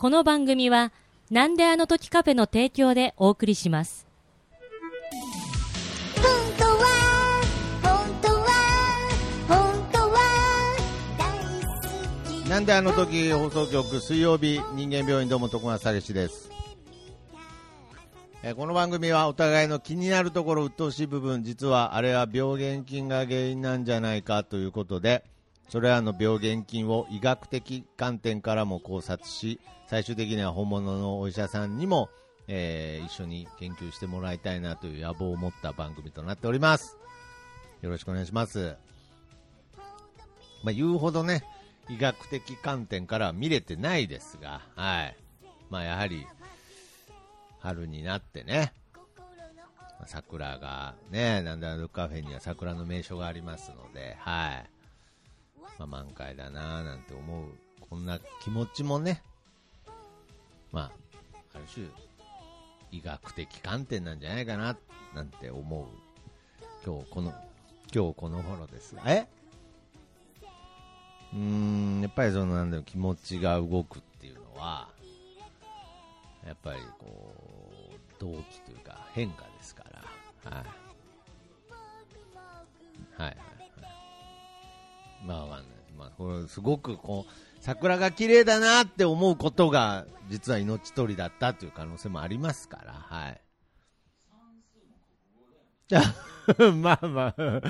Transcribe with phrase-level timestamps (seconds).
[0.00, 0.92] この番組は、
[1.30, 4.06] なんであの時カフェの提供でお送りします。
[6.16, 6.24] 本
[6.56, 6.80] 当は
[7.82, 8.46] 本当は
[9.46, 10.18] 本当は
[11.18, 16.50] 大好きなんであの時放送局水曜日人間病院どうも徳松武史です、
[18.42, 25.24] えーこの番組はお互いの気になるところ鬱陶しい部分実はあれは病原菌が原因なんじゃないかということで
[25.68, 29.60] それらの病原菌を医学的観点からも考察し
[29.90, 32.08] 最終的には本物のお医者さんにも、
[32.46, 36.96] えー一緒に研究してもらいたいなという野望を持った番組となっております
[37.82, 38.76] よろしくお願いします
[40.62, 41.42] まあ、言うほどね、
[41.88, 45.16] 医学的観点からは見れてないですが、はい。
[45.70, 46.26] まあ、やはり、
[47.60, 48.72] 春になってね、
[49.98, 54.70] ま桜がね、なんだルカフェには桜の名所がありますので、はい。
[55.78, 57.46] まあ、満開だなぁなんて思う、
[57.80, 59.22] こんな気持ちもね、
[60.72, 60.90] まあ、
[61.54, 61.86] ある種、
[62.92, 64.76] 医学的観点なんじゃないかな、
[65.14, 65.86] なんて思う、
[66.84, 67.34] 今日この、
[67.94, 69.28] 今日この頃ですが、え？
[71.32, 74.88] うーんやっぱりそのなんだろう気持ちが動くっていうのは
[76.44, 77.32] やっぱりこ
[78.18, 80.50] う動機というか変化ですから。
[80.50, 80.64] はい。
[83.16, 83.36] はいはいはい。
[85.24, 85.66] まあわかんない。
[85.96, 93.40] まあこれすごくこう桜が綺麗だなって思うことが実は命取りだったという可能性もありますからはい
[96.80, 97.60] まあまあ、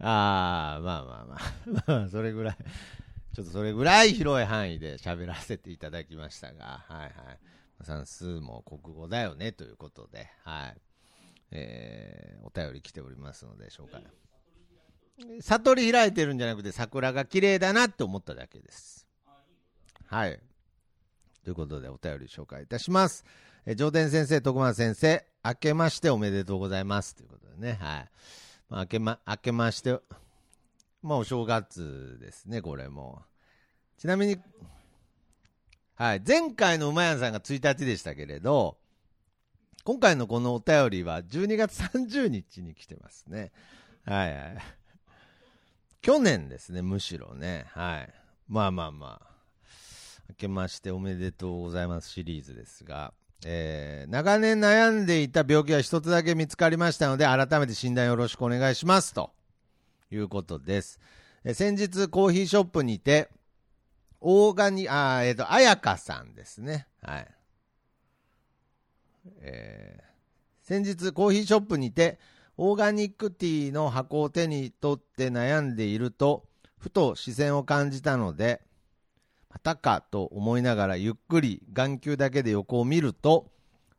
[0.00, 2.56] あまあまあまあ、まあ、それぐらい、
[3.34, 7.12] ちょっとそれぐらい広い範囲で喋らせていただきましたが、はいはい。
[7.82, 10.76] 算数も国語だよねということで、はい。
[11.50, 14.04] えー、お便り来ておりますので、紹介。
[15.40, 19.01] 悟り開いてるんじゃなくて、桜が綺麗だなって思っただけです。
[20.12, 20.38] はい。
[21.42, 23.24] ということで、お便り紹介いたします。
[23.64, 27.16] えー上田先生、徳間先生、明けましておめでとうございます。
[27.16, 28.10] ということでね、はい。
[28.68, 29.98] まあ、明けま、明けまして、
[31.02, 33.22] まあ、お正月ですね、これも。
[33.96, 34.36] ちなみに、
[35.94, 38.76] はい、前回の馬屋さんが1日でしたけれど、
[39.84, 43.50] 今回のこのお便りは12月30日に来てますね。
[44.04, 44.56] はいはい。
[46.02, 47.64] 去年ですね、むしろね。
[47.70, 48.14] はい。
[48.46, 49.31] まあまあまあ。
[50.32, 53.12] 明けましておめでとうございますシリーズですが、
[53.44, 59.12] えー長年悩んでいた病気が一つだけ見つかりましたので、改めて診断よろしくお願いします。
[59.12, 59.30] と
[60.10, 60.98] いうことです。
[61.44, 63.28] え先日コーヒーショップにて、
[64.20, 66.86] オーガニ、あ、えっ、と、あやかさんですね。
[67.02, 67.28] はい。
[69.40, 70.12] えー
[70.62, 72.18] 先日コーヒーショップにて、
[72.56, 76.44] オーガニックティーの箱を手に取って悩んでいると、
[76.78, 78.62] ふと視線を感じたので、
[79.52, 83.50] またかと思いながらゆっくり眼球だけで横を見ると、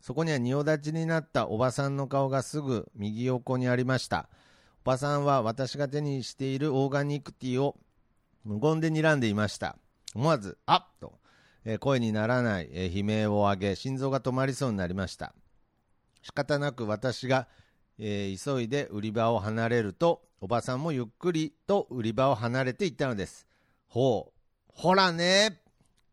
[0.01, 4.29] そこには仁王立ちになったおばさんの顔がすぐ右横にありました。
[4.83, 7.77] おばさんは私が手にしているオーガニックティーを
[8.43, 9.77] 無言で睨んでいました。
[10.15, 11.19] 思わず、あっと、
[11.65, 15.33] え声にならない、え悲鳴を上げ、心臓が止まりそうになりました。
[16.23, 17.47] 仕方なく私が、
[17.99, 23.47] えー急いで売り場を離れると、おばさんもゆっくりと売り場を離れていったのです。
[23.87, 24.32] ほう、
[24.73, 25.61] ほらね。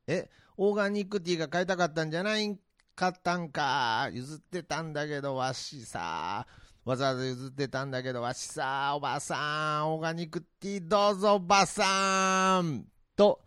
[0.07, 2.59] え、オーガニックティーが買いたかったんじゃないん
[2.95, 4.11] かったんか。
[4.13, 6.47] 譲ってたんだけど、わしさ。
[6.85, 12.87] わざわざ譲ってたんだけど、わしさ、おばさん、オーガニックティーどうぞ、おばさん。
[13.17, 13.41] と、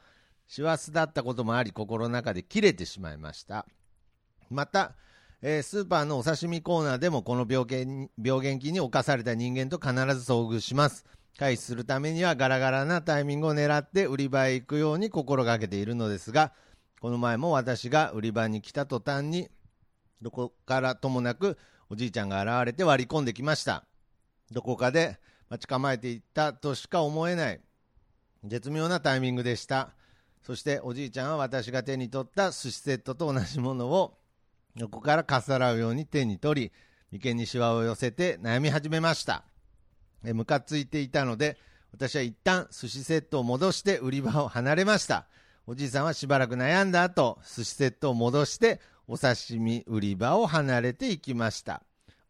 [0.48, 3.66] 師走だったこともあり、心の中で切れてしまいました。
[4.50, 4.94] また、
[5.42, 11.06] えースーパーのお刺身コーナーでもこの病原病原菌に侵された人間と必ず遭遇します。
[11.38, 16.54] 回避するためにはガラガラなタイミングを狙って売り場へ行くように心がけているのですが、
[17.02, 19.50] この前も私が売り場に来た途端に、
[20.22, 21.58] どこからともなく
[21.90, 23.84] おじいちゃんが現れて割り込んできました。
[24.52, 25.18] どこかで
[25.50, 27.62] 待ち構えていたとしか思えない
[28.44, 29.94] 絶妙なタイミングでした。
[30.44, 34.18] そしておじいちゃんは私が手に取った寿司セットと同じものを
[34.76, 36.72] 横からかっさらうように手に取り、
[37.12, 39.44] 眉間にシワを寄せて悩み始めました。
[40.24, 41.58] えムカついていたので、
[41.92, 45.28] 私は一旦寿司セットを戻して売り場を離れました。
[45.68, 51.84] おじいさんはしばらく悩んだ後、寿司セットを戻して、お刺身売り場を離れていきました。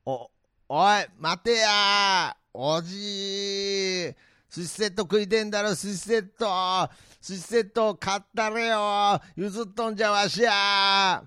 [0.05, 0.29] お、
[0.69, 4.13] おい、待てやおじい
[4.51, 6.91] 寿司セット食いてんだろ、寿司セット。
[7.21, 9.19] 寿司セット買ったれよ。
[9.35, 11.23] 譲っとんじゃわしや。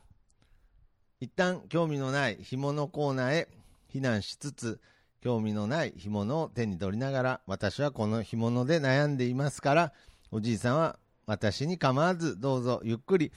[1.18, 3.48] 一旦興味のない干物コーナーへ
[3.92, 4.80] 避難しつつ、
[5.26, 9.92] 興味のない干物を手に取りながら、私はこの干物で悩んでいますから、
[10.30, 13.32] おじいさんは私に構わず、どうぞゆっくり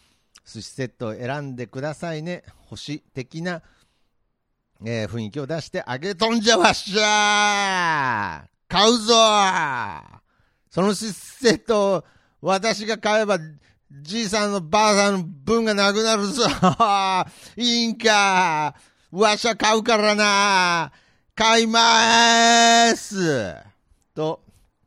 [0.46, 2.44] 寿司セットを選んでくださいね。
[2.68, 3.64] 星的な、
[4.86, 8.50] えー雰囲気を出してあげとんじゃわっしゃー。
[8.68, 9.16] 買うぞ
[10.70, 12.06] その寿司セットを
[12.40, 13.40] 私が買えば、
[13.92, 16.44] じいさんのばあさんの分がなくなるぞ
[17.58, 18.76] いいんか
[19.12, 20.92] わしゃ買うからな
[21.40, 23.56] 買いまーす
[24.14, 24.42] と、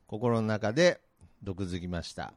[0.06, 1.00] 心の中で
[1.42, 2.34] 毒づきました。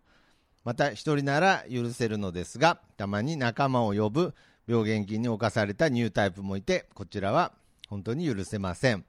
[0.63, 4.33] また一人なら許せるのですが、たまに仲間を呼ぶ
[4.67, 7.51] 病原菌に侵されたニュータイプもいて、こちらは
[7.89, 9.03] 本当に許せません。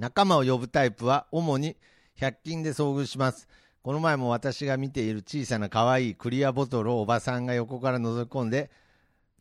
[0.00, 1.76] 仲間を呼ぶタイプは主に
[2.18, 3.46] 100均で遭遇します。
[3.84, 8.72] この前も私が見ている小さな可愛いクリアボトルをおばさんが横から覗き込んで、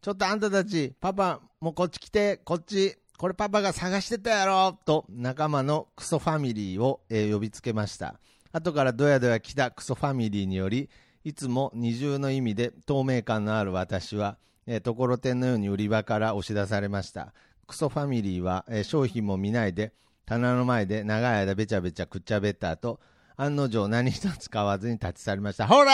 [0.03, 8.19] ちょっとあんたたち、パパ、もうこっち来て、こっち、これパパが探してたやろと仲間のクソファミリーを、えー呼びつけました。
[8.51, 10.89] 後からドヤドヤ来たクソファミリーにより、
[11.23, 14.35] いつも二重の意味で透明感のある私は、
[14.67, 17.33] えーところてんのように売り場から押し出されました。
[17.65, 19.93] クソファミリーは、えー商品も見ないで、
[20.25, 22.99] 棚の前で長い間べちゃべちゃくっちゃべった後、
[23.37, 25.65] 案の定何一つ買わずに立ち去りました。
[25.65, 25.93] ほら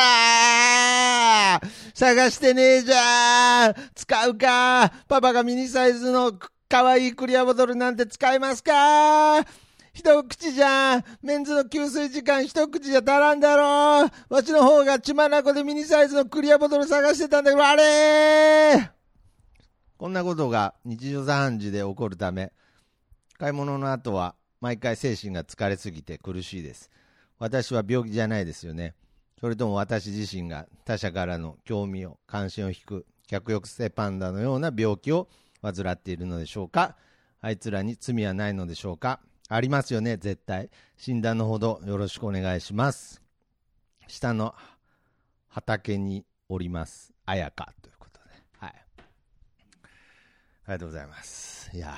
[1.62, 6.34] ー探してねえじゃん使うかパパがミニサイズの
[6.72, 9.44] 可愛いクリアボトルなんて使えますか？
[9.92, 18.92] 一口じゃメンズの給水時間一口じゃ足らんだろわしの方が血眼でミニサイズのクリアボトル探してたんだけど、あれ
[19.98, 22.52] こんなことが日常茶飯事で起こるため、
[23.40, 26.92] 買い物の後は毎回精神が疲れすぎて苦しいです。
[27.40, 28.94] 私は病気じゃないですよね。
[29.42, 35.28] それとも私自身が他者からの興味を、関心を引く、客抑制パンダのような病気を
[35.62, 36.96] 患っているのでしょうか？
[37.42, 39.20] あいつらに罪はないのでしょうか？
[39.48, 40.70] ありますよね、絶対。
[40.98, 43.22] 診断のほどよろしくお願いします。
[44.08, 44.54] 下の
[45.48, 48.30] 畑におります、あやかということで。
[48.58, 48.74] はい。
[48.76, 48.76] あ
[50.68, 51.72] りがとうございます。
[51.76, 51.96] いや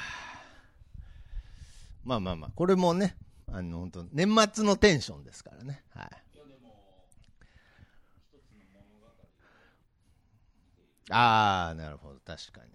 [2.04, 3.16] まあまあまあ、これもね、
[3.52, 5.84] あの、本当年末のテンションですからね。
[5.94, 6.10] はい。
[11.10, 12.72] ああ、なるほど、確かに。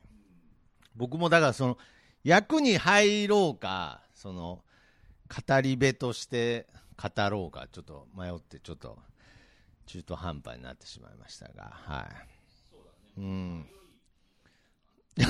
[0.97, 1.79] 僕もだから、その、
[2.25, 4.63] 役に入ろうか、その、
[5.29, 6.67] 語り部として
[6.97, 8.99] 語ろうか、ちょっと迷って、ちょっと、
[9.87, 12.09] 中途半端になってしまいましたが、は
[13.17, 13.21] い。
[13.21, 13.67] うん。
[15.17, 15.21] い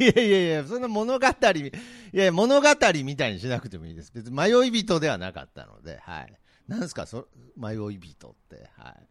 [0.00, 1.30] やいやいや、そんな物語、い
[2.12, 2.68] や物語
[3.04, 4.10] みたいにしなくてもいいです。
[4.12, 6.32] 別に迷い人ではなかったので、はい。
[6.66, 9.08] なんですか、そ迷い人って、はい。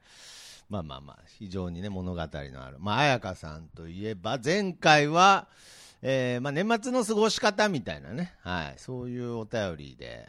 [0.68, 2.78] まあまあまあ、非常にね、物語のある。
[2.80, 5.48] まあ、彩香さんといえば、前回は、
[6.08, 8.74] えーまあ年末の過ごし方みたいなね、はい。
[8.78, 10.28] そういうお便りで、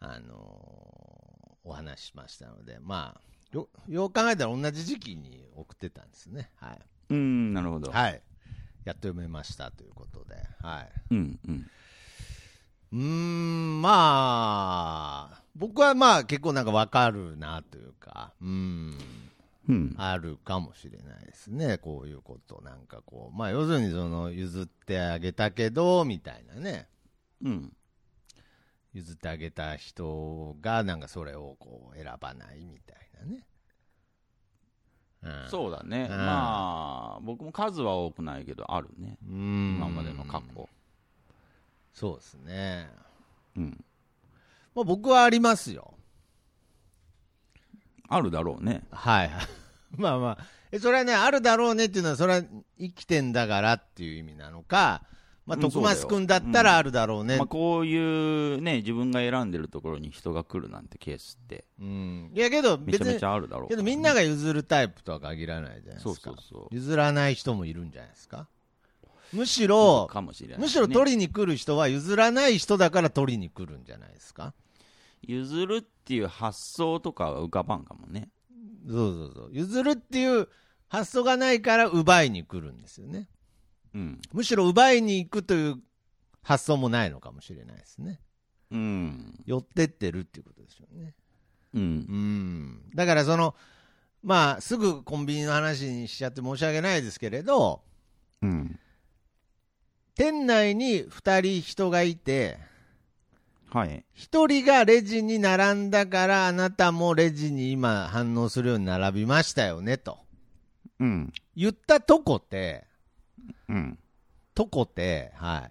[0.00, 1.20] あのー
[1.62, 3.20] お話ししましたので、まあ、
[3.52, 6.50] よ、よう考えたら同じ時期に送ってたんですね。
[6.56, 6.78] はい。
[7.10, 7.90] うん、なるほど。
[7.90, 8.22] はい。
[8.84, 10.88] やっと読めましたということで、はい。
[11.10, 11.70] うん、うん。
[12.92, 18.98] うーん、まあ、僕はまあ結構なんかわかるなというか、うん、うん。
[19.96, 22.60] あるかもしれないですね、こういうこと。
[22.62, 26.88] なんかこう、まあ要するにその譲ってあげたけど、みたいなね。
[27.42, 27.72] うん。
[28.92, 33.46] 譲ってあげた人がなんかそれをこう選ばないみたいなね。
[35.22, 36.08] うん、そうだね。
[36.10, 39.18] うんまあ、僕も数は多くないけど、あるね。
[39.28, 39.30] う。
[39.30, 39.76] ん。
[39.76, 40.68] 今までの過去。
[41.92, 42.88] そうですね。
[43.56, 43.84] うん。
[44.74, 45.94] まあ僕はありますよ。
[48.10, 48.82] あるだろうね。
[48.90, 49.46] はいはい。
[49.96, 50.38] まあまあ、
[50.72, 52.42] えそれはね、あるだろうねっていうのは、それは
[52.78, 55.02] 生きてんだからっていう意味なのか、
[55.46, 57.38] まあ、うん徳松君だったらあるだろうね。
[57.38, 62.32] まあ、こういうね、自分が選んでるところに人が来るなんてケースって、うん。
[62.34, 66.04] いやけど、めちゃめ別に、ちゃあるだろうけどみんなが譲るタイプとは限らないじゃないですか。
[66.04, 68.48] そうそうそう譲らない人もいるんじゃないですか。
[69.32, 70.56] むしろ、ね。
[70.58, 74.54] むしろ取りに来る人は譲らない人だから取りに来るんじゃないですか。
[75.22, 78.30] 譲るっていう発想とかは浮かばんかもね。
[78.88, 79.48] そうそうそう。
[79.52, 80.48] 譲るっていう
[80.88, 83.28] 発想がないから奪いに来るんですよね。
[83.94, 84.20] うん。
[84.32, 85.76] むしろ奪いに行くという
[86.42, 88.20] 発想もないのかもしれないですね。
[88.70, 89.34] うん。
[89.44, 91.14] 寄ってってるっていうことでしょうね。
[91.74, 91.84] うんう。
[91.84, 92.90] ん。
[92.94, 93.54] だからその、
[94.22, 97.82] まあ、すぐコンビニの話にしちゃって申し訳ないですけれど、
[98.42, 98.78] うん。
[100.14, 102.58] 店内に2人人がいて、
[103.72, 104.04] はい。
[104.16, 110.18] 1人がレジに並んだから、あなたもレジに今反応するように並びましたよね、と。
[110.98, 111.32] うん。
[111.54, 112.86] 言ったとこって、
[113.68, 113.98] うん。
[114.54, 115.70] とこって、は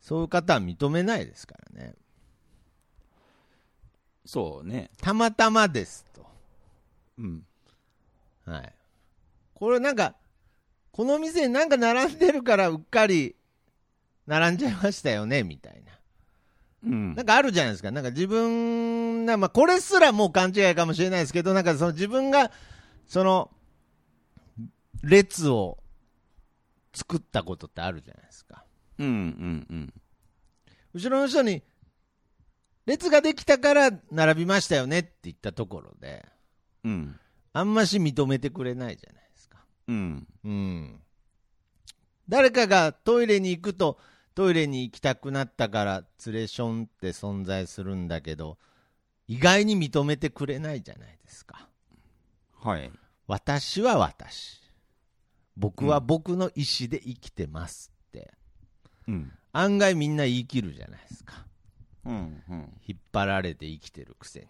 [0.00, 1.94] そういう方は認めないですからね。
[4.26, 4.90] そうね。
[5.00, 6.26] たまたまですと。
[7.18, 7.46] うん。
[8.44, 8.74] はい。
[9.54, 10.14] これなんか、
[10.92, 13.36] この店になんか並んでるからうっかり
[14.26, 15.99] 並んじゃいましたよね、みたいな。
[16.84, 17.90] うんなんかあるじゃないですか。
[17.90, 22.50] なんか自分が、まあこれすらもう勘違いかもしれないですけど、なんかその自分が、
[23.06, 23.50] その、
[25.02, 25.78] 列を
[26.92, 28.64] 作ったことってあるじゃないですか。
[28.98, 29.92] うんうんうん。
[30.94, 31.62] 後ろの人に、
[32.86, 36.26] 列ができたから並びましたよねって言ったところで、
[36.84, 37.16] うん。
[37.52, 39.58] あんまし認めてくれないじゃないですか。
[39.88, 40.26] うん。
[40.44, 41.00] うん。
[42.28, 43.98] 誰かがトイレに行くと、
[44.34, 48.58] トイレに行きたくなったから、ツレションって存在するんだけど、
[49.26, 51.68] 意外に認めてくれないじゃないですか。
[52.58, 52.90] はい。
[53.26, 54.60] 私は私。
[55.56, 58.32] 僕は僕の意思で生きてますって。
[59.08, 59.32] うん。
[59.52, 61.46] 案外みんな言い切るじゃないですか。
[62.04, 62.80] うんうん。
[62.86, 64.46] 引っ張られて生きてるくせに。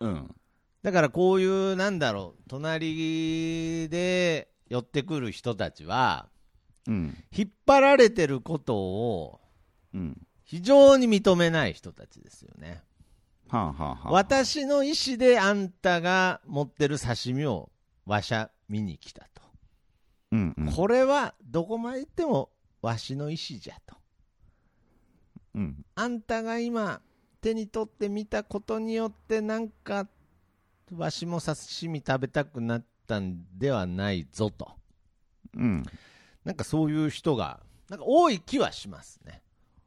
[0.00, 0.34] うん。
[0.82, 6.28] だからこういう、なんだろう、隣で寄ってくる人たちは、
[6.88, 7.16] うん。
[7.36, 9.40] 引っ張られてることを
[9.94, 10.26] うん。
[10.44, 12.82] 非常に認めない人たちですよね。
[13.48, 14.10] はあはあはあ。
[14.12, 17.70] 私の意思であんたが持ってる刺身を
[18.04, 19.42] わしゃ見に来たと。
[20.32, 20.72] うんうん。
[20.72, 22.50] これはどこまで行っても
[22.80, 23.96] わしの意思じゃと。
[25.56, 25.84] うん。
[25.96, 27.00] あんたが今
[27.40, 30.06] 手に取ってみたことによってなんか
[30.94, 34.68] わしも刺身食べたくなったんではないぞと。
[35.56, 35.84] うん。
[36.46, 37.58] なんかそういう人が
[37.90, 39.42] なんか多い気はしますね。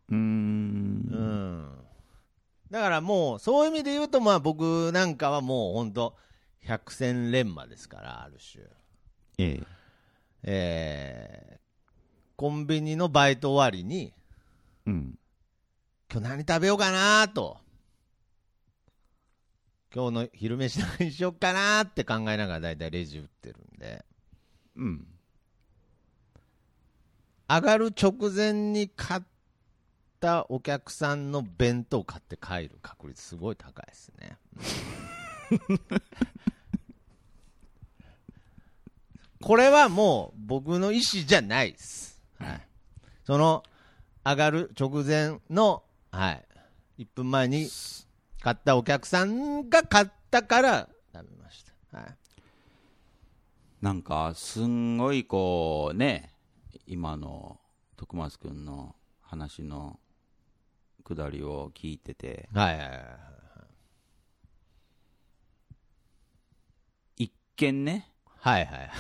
[0.09, 0.15] うー。
[0.15, 0.99] うん
[1.61, 1.69] ん。
[2.69, 6.17] だからもうそういう意味で言うとまあ僕なんかはもう本当
[6.59, 8.65] 百戦錬磨ですからある種。
[9.37, 9.67] ええ。
[10.43, 11.59] えー
[12.35, 14.13] コンビニのバイト終わりに
[14.85, 15.19] うん。
[16.09, 17.57] 今日何食べようかなと。
[19.93, 24.05] 今日の昼飯何しようかなって考えながらだいたいレジ打ってるんで、
[24.77, 25.07] うん。
[27.49, 29.21] 上がる直前に買っ
[30.19, 34.37] たお客さんの弁当買って帰る確率すごい高いですね。
[39.41, 42.21] これはもう僕の意思じゃないです。
[42.39, 42.61] はい。
[43.25, 43.63] その、
[44.23, 46.45] 上がる直前の、はい。
[46.99, 47.67] 1分前に
[48.41, 51.97] 買ったお客さんが買ったから食べました。
[51.97, 52.15] はい。
[53.81, 56.31] なんか、すんごいこう、ね、
[56.91, 57.59] 今の
[57.97, 59.99] 徳松くんの話の
[61.03, 62.93] くだりを聞いてて、はいはいは
[67.17, 67.23] い。
[67.25, 68.91] 一見ね、はいはい。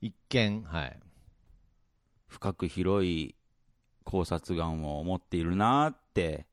[0.00, 0.98] 一見、はい。
[2.26, 3.34] 深く広い
[4.04, 6.46] 考察眼を持っているなって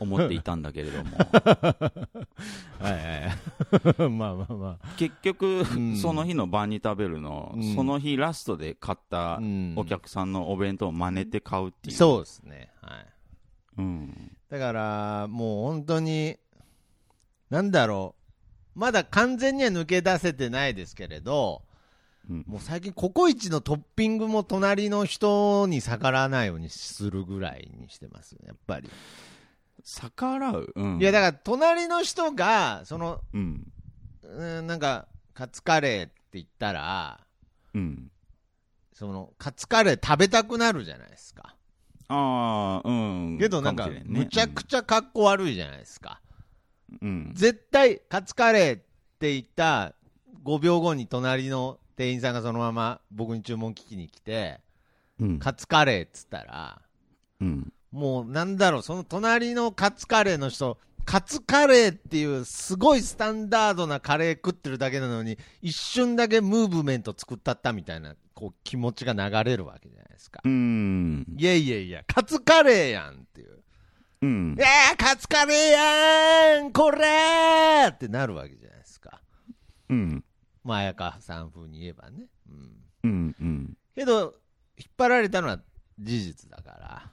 [0.00, 1.16] 思っていたんだけれども、
[2.80, 4.08] はいはい。
[4.10, 4.88] まあまあまあ。
[4.96, 11.96] 結局、んその日の晩に食べるの、うんその日ラストで買ったうんお客さんのお弁当を真似て買うっていう。
[11.96, 12.70] そうですね。
[12.80, 13.06] はい。
[13.78, 14.36] うん。
[14.48, 16.36] だから、もう本当に、
[17.50, 18.14] なんだろ
[18.74, 18.78] う。
[18.78, 21.62] まだ完全には抜け出せてないですけれど、
[22.30, 28.90] うんもう最近ココイチのトッピングも隣の人に逆らわないようにするぐらいにしてますよ、やっぱり。
[29.84, 30.72] 逆らう？
[30.74, 31.00] うん。
[31.00, 33.72] いや、だから隣の人が、その、うん。
[34.22, 37.20] うんなんか、カツカレーって言ったら、
[37.74, 38.10] うん。
[38.92, 41.54] その、カツカレー食べたくなるじゃないですか。
[42.08, 43.38] ああ、うん。
[43.38, 46.20] けどなんか、もしれねむちゃくちゃ格好悪いじゃないですか。
[47.00, 47.32] うん。
[47.34, 48.80] 絶対、カツカレーっ
[49.18, 49.94] て言った
[50.42, 54.60] 5秒後に隣の店員さんがそのまま僕に注文聞きに来て、
[55.20, 55.38] うん。
[55.38, 56.80] カツカレーっつったら、
[57.40, 57.72] うん。
[57.90, 70.40] もうなんだろう、その隣のカツカレーの人、カツカレーっていうすごいスタンダードなカレー食ってるだけなのに、一瞬だけムーブメント作ったったみたいな、こう気持ちが流れるわけじゃないですか。
[70.44, 71.26] うん。
[71.36, 73.58] いやいやいや、カツカレーやんっていう。
[74.20, 74.64] うんえ。
[74.94, 79.22] ー、カツカレーやんこれーってなるわけじゃないですか。
[79.88, 80.24] うん。
[80.64, 82.26] まあ、綾香さん風に言えばね。
[82.50, 82.70] うん。
[83.04, 83.36] うん。
[83.40, 83.76] うん。
[83.94, 84.34] けど、
[84.76, 85.58] 引っ張られたのは
[85.98, 87.10] 事実だから、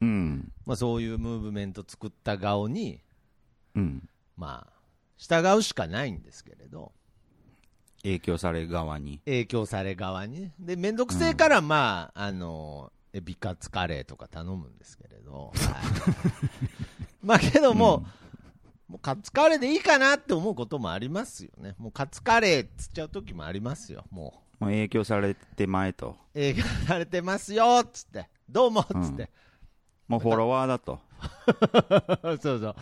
[0.00, 0.52] うん。
[0.64, 3.00] まあそういうムーブメント作った顔に、
[3.74, 4.08] うん。
[4.36, 4.72] まあ、
[5.16, 6.92] 従うしかないんですけれど、
[8.02, 9.20] 影響される側に。
[9.24, 10.54] 影響され側にね。
[10.58, 15.52] で、めんどくせえから、まあ、あの、エビカツカレーとか頼むんですけれど、はい
[17.22, 18.04] まあけども、
[18.88, 21.74] もうカツカレーでいいかなって思うこともありますよね。
[21.78, 24.64] もうカツカレーっつっちゃう時もありますよ、もう。
[24.64, 26.16] もう影響されて前と。
[26.34, 29.30] 影響されてますよっつって、どうもっつって。
[30.08, 31.00] もうフォロワーだと。
[32.42, 32.76] そうそう。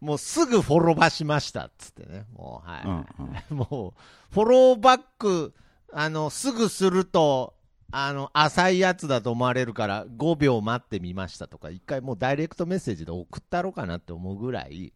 [0.00, 2.84] もうすぐフォローバしましたっつってね、もう、はい。
[2.84, 5.54] うんうん もう、フォローバック、
[5.92, 7.54] あの、すぐすると、
[7.92, 14.92] あの、浅いやつだと思われるから、5秒待ってみましたとか、一回もうダイレクトメッセージで送ったろうかなって思うぐらい、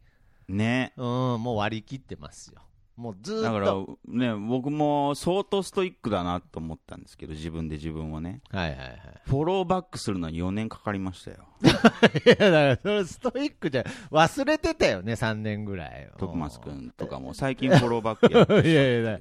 [0.47, 0.93] ね。
[0.97, 1.05] うん、
[1.41, 2.61] もう割り切ってますよ。
[3.01, 3.97] もうずーっだからと。
[4.07, 8.41] ね、僕も相当ストイックだなと思ったんですけど、自分で自分をね。
[8.51, 8.99] はいはいはい。
[9.25, 11.37] フォローバックするのに4年かかりましたよ。
[11.63, 16.11] いや、だから、それストイックじゃ、忘れてたよね、3年ぐらい。
[16.19, 19.19] 徳松くんとかも最近フォローバックやって いやいや、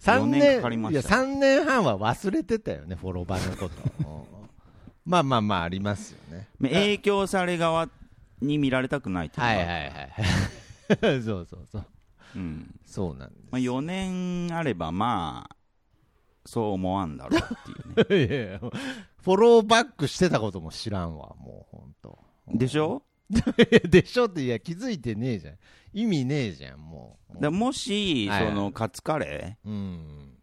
[0.00, 4.08] 3 4年年かかりまいや、したよ3年半は忘れてたよね、フォロバーのこと。
[4.08, 4.48] う ん
[5.04, 6.48] まあまあまあ、ありますよね。
[6.62, 7.90] 影響され側
[8.40, 9.82] に見られたくないというか、はいはいはい。
[11.22, 11.86] そうそうそう。
[12.36, 15.56] うんそうなんまあ、4年あればまあ
[16.46, 18.32] そう思わんだろうっていうねです。
[18.34, 22.18] いやいや、フォローバックしてたことも知らんわ、もう、ほんと。
[22.48, 23.02] でしょ？
[23.90, 25.58] でしょって、いや、気づいてねえじゃん。
[25.92, 27.38] 意味ねえじゃん、もう。
[27.40, 29.68] だもし、はいそのカツカレー？
[29.68, 30.34] うん。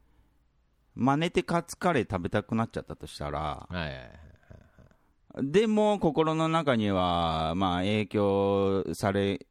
[0.94, 3.94] 真似てカツカレー食べたくなっちゃったとしたらはいはいは
[5.42, 5.52] い。
[5.52, 9.46] でも心の中にはまあ影響され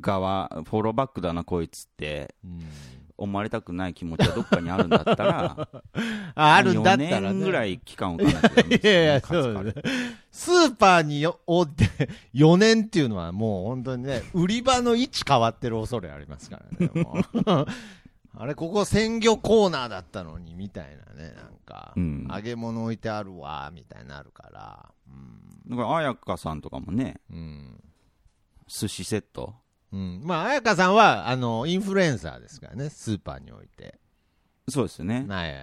[0.00, 2.60] 側フォローバックだなこいつってうん
[3.18, 5.68] 思われたくない気持ちはどっかにあるんだったら
[6.36, 7.32] あ、あるんだったら4ね。
[7.32, 9.72] 年ぐらい期間を置かなねいやいや、そうだね。
[10.30, 11.88] スーパーによおって
[12.34, 16.90] 4年っていうのはもう本当にね、売り場の位置変わってる恐れありますからね。
[18.38, 24.92] あれ、ここ鮮魚コーナーだったのに、みたいなね、なんか、うん揚げ物置いてあるわ、みたいになるから。
[25.08, 25.70] うん。
[25.70, 27.82] だから彩香さんとかもねうん。
[28.68, 29.54] 寿司セット
[29.92, 30.20] うん。
[30.24, 33.98] まあ、彩香さんは、あの、インフルエンサーですからね、スーパーにおいて。
[34.68, 35.54] そうですよねはい。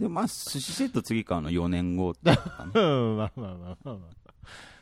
[0.00, 3.98] でまあ 寿司セット次買うの4年後とかね うん、まあまあまあまあまあ。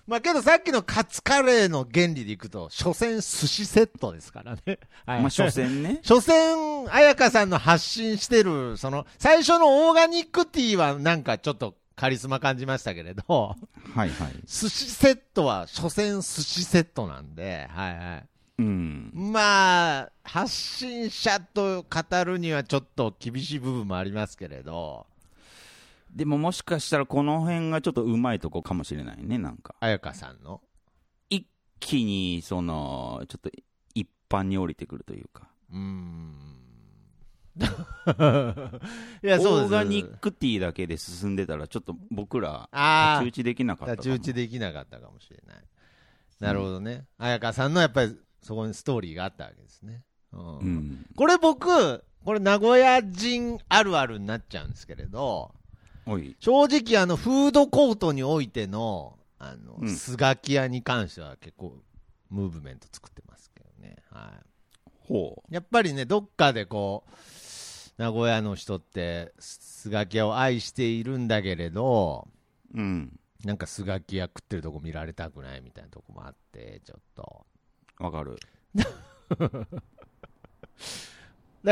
[0.06, 4.78] まあけどさっきのカツカレーの原理でいくと、所詮寿司セットですからね。
[5.06, 5.20] はい。
[5.22, 13.56] まあ所詮ね 所詮、彩香さんの発信してる、その、最初のオーガニックティーはなんかちょっとカリスマ感じましたけれど、は
[14.06, 14.32] いはい。
[14.46, 18.28] 寿司セットは所詮寿司セットなんで、はいはい。
[18.58, 19.10] うん。
[19.14, 25.06] まあ、発信者と語るにはちょっと厳しい部分もありますけれど、
[26.10, 29.74] でももしかしたらこの辺がちょっとうまいとこかもしれないねなんか。
[29.80, 30.60] 彩香さんの？
[31.30, 31.46] 一
[31.80, 33.50] 気にそのちょっと
[33.94, 35.48] 一般に降りてくるというか。
[35.72, 36.63] うーん。
[39.22, 45.56] いや、そうオーガニックティーだけで進んでたらちょっと僕らあ太刀打ちできなかった太刀打ちできなかったかもしれない。
[46.40, 47.06] なるほどね。
[47.18, 50.02] 彩香さんのやっぱりそこにストーリーがあったわけですね。
[50.32, 55.54] うんうんこれ僕、これ名古屋人あるあるになっちゃうんですけれど、
[56.40, 61.78] 正直あのフードコートにおいての、あの、うんスガキ屋に関しては結構
[62.30, 63.96] ムーブメント作ってますけどね。
[64.10, 64.90] はい。
[65.06, 67.12] ほやっぱりね、どっかでこう、
[67.96, 72.28] 名古屋の人って、スガキ屋を愛しているんだけれど、
[72.74, 77.46] ううんなんかスガキ屋食ってるとこ見られたくないみたいなとこもあって、ちょっと。
[77.98, 78.36] わかる
[78.74, 78.84] だ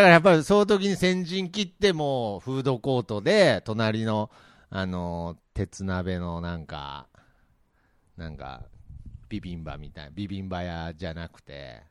[0.00, 4.30] からやっぱりその時に先陣切っても、フードコートで、隣の、
[4.70, 7.08] あの、鉄鍋のなんか、
[8.16, 8.64] なんか、
[9.28, 11.82] ビビンバみたいな、ビビンバ屋じゃなくて、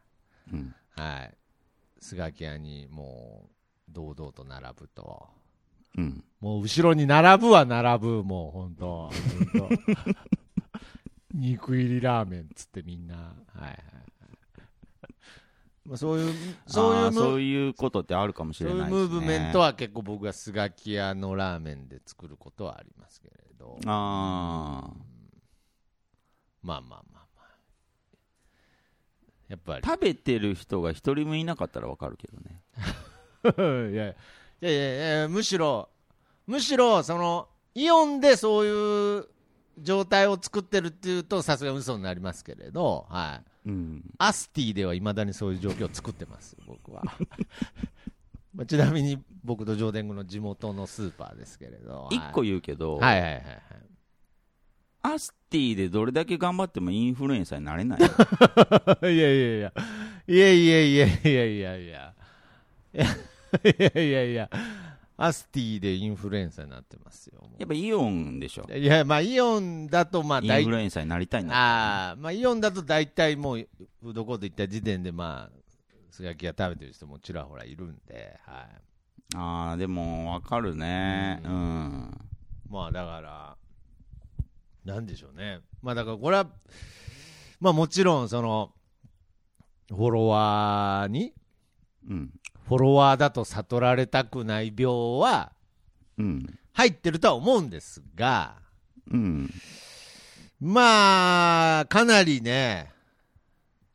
[0.51, 1.37] うんはい。
[1.99, 3.49] スガキ屋にもう、
[3.91, 5.29] 堂々と並ぶと。
[5.97, 9.11] うんもう後ろに並ぶは並ぶ、もう本当
[11.33, 13.75] 肉入りラーメンっつってみんな、はいはいはい。
[15.85, 16.33] まあそういう、
[16.65, 23.77] そういうそういうことってあるかもしそういうれないですねムーブメントは結構僕がスガキ屋のラーメンで作ることはありますけれど。
[23.85, 25.11] ああ
[26.63, 27.47] まあまあまあまあ。
[29.47, 29.85] やっぱり。
[29.85, 32.63] 食べてる人が一人もいなかったらわかるけどね
[33.91, 34.15] いやい
[34.61, 35.89] やいやいやむしろ、
[36.47, 39.27] むしろ、その、イオンでそういう
[39.79, 43.51] 状態を作ってるっていうと、さすがに嘘になりますけれど、はい。
[43.63, 47.03] うんアスティではいまだにそういう状況を作ってます、僕は。
[48.55, 52.03] まあちなみに僕と上田軍の地元のスーパーですけれど。
[52.03, 53.61] はい一個言うけど、はいはいはいはい。
[55.03, 58.07] アスティでどれだけ頑張ってもインフルエンサーになれないよ
[59.01, 59.73] いやいやいや、
[60.27, 62.13] いやいやいやいやいやいや、
[63.63, 64.49] いやいやいや、
[65.17, 67.41] アスティでインフルエンサーになってますよ。
[67.41, 73.67] もやっぱイオンでしょういや、まあイオンだと、まあイ大ンフルエンサーになりたいんだああ、まあイオンだと大体もう、
[74.01, 75.61] フードコート行った時点で、まあ、
[76.11, 79.35] すがきが食べてる人もちらほらいるんで、はい。
[79.35, 82.17] ああでもわかるねううんん、
[82.69, 83.57] まあだから、
[84.83, 85.59] なんでしょうね。
[85.81, 86.47] まあだからこれは、
[87.59, 88.73] まあもちろんその、
[89.87, 91.33] フォロワーに、
[92.09, 92.31] うん。
[92.71, 95.51] フォロワーだと悟られたくない病は。
[96.71, 98.55] 入ってるとは思うんですが、
[99.11, 99.49] うん。
[100.61, 102.93] まあ、かなりね、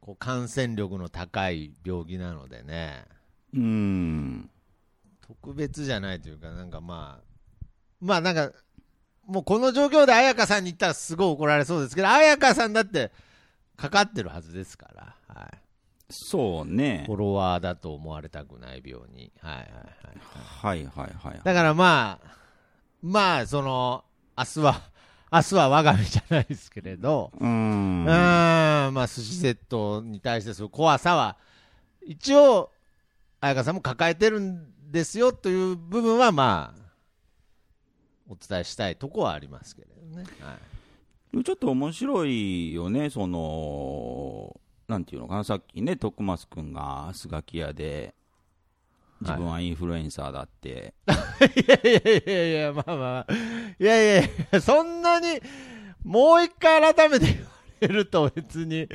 [0.03, 3.07] こう感染力の高い病気なのでね、
[3.55, 4.51] うん。
[5.27, 7.67] 特別じゃないというか、なんかまあ、
[8.03, 8.53] まあなんか、
[9.25, 13.11] もうこの状況で彩香さんに言ったらすごい怒られそうですけど、彩香さんだって
[13.79, 15.66] かかってるはずですから、はい。
[16.09, 17.17] そうねフォ。
[17.17, 19.33] ロワーだと思われたくない病に。
[19.41, 20.85] はいはいはい。
[20.85, 21.41] はいはいはい。
[21.43, 22.37] だからまあ、
[23.03, 24.05] まあ、その、
[24.37, 24.91] 明日は、
[25.33, 28.05] 明日は我が身じゃないですけれど、ううん、ん。
[28.05, 31.37] まあ、寿司セットに対してそ怖さは、
[32.03, 32.73] 一応、
[33.41, 36.87] 彩香さんも抱えてるんですよという部分は、まあ、
[38.29, 40.25] お伝えしたいとこはありますけれどね。
[40.41, 40.59] は
[41.41, 48.15] い、ちょっと面白いよね、その、なんていうのかな、さっきね、徳松君がスガキ屋で、
[49.21, 50.95] 自分はインフルエンサーだって、
[51.57, 53.33] いやいやいやいや、まあまあ、
[53.79, 55.41] いやいやいや、そんなに、
[56.05, 57.49] もう一回改めて言わ
[57.81, 58.89] れると別に、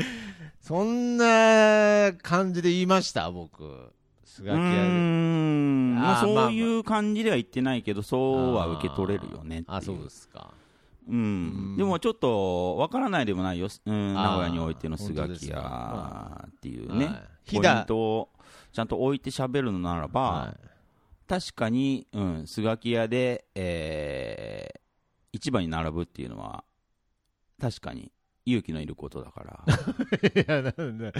[0.61, 3.91] そんな感じで言いました、僕。
[4.23, 4.69] スうガキ屋で。
[4.69, 10.53] ーん、まあ、まあそういう感じでは言ってないけど、そうは受け取れるよねあ、そうですか。
[11.07, 11.15] うん。
[11.15, 11.19] う
[11.73, 11.77] ん。
[11.77, 17.55] でもちょっと分からないでもないよ、うん、名古屋においてのスガキ屋っていうね、はい。
[17.55, 18.29] ポイントを
[18.71, 20.57] ちゃんと置いて喋るのならば、は
[21.27, 24.81] 確かに、うん、スガキ屋で、えー
[25.33, 26.63] 一番に並ぶっていうのは、
[27.59, 28.11] 確かに
[28.45, 29.63] 勇気のいることだから、
[30.29, 30.39] い。
[30.41, 31.11] いや、なんだ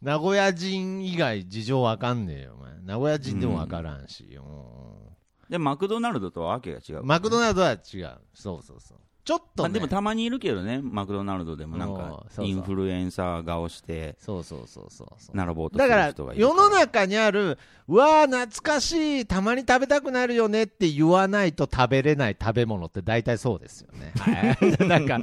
[0.00, 2.78] 名古屋人以外事情わかんねえよ、お前。
[2.80, 4.24] 名古屋人でもわからんし。
[4.36, 5.16] うん。
[5.50, 8.18] でマクドナルドとはわけが違う、マクドナルドは違う。
[8.34, 8.98] そうそうそう。
[9.28, 15.08] ちょっと、ねまあ、でもたまにいるけどね、マクドナルドでもなんかインフルエンサー顔してそうそうそうそう。
[15.36, 24.12] 並ぼうとすだからる人がいる世の中にある、うわー、懐かしい、たまに食べたくなるよねって言わないと食べれない食べ物って大体そうですよね。
[24.16, 25.20] はい、なんか、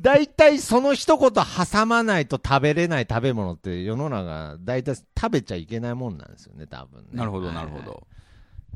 [0.00, 7.08] 大体その一言挟まないと食べれない食べ物って世の中、大体食べちゃいけないもんなんですよね、多分ね。
[7.14, 8.06] なるほど、はいなるほど。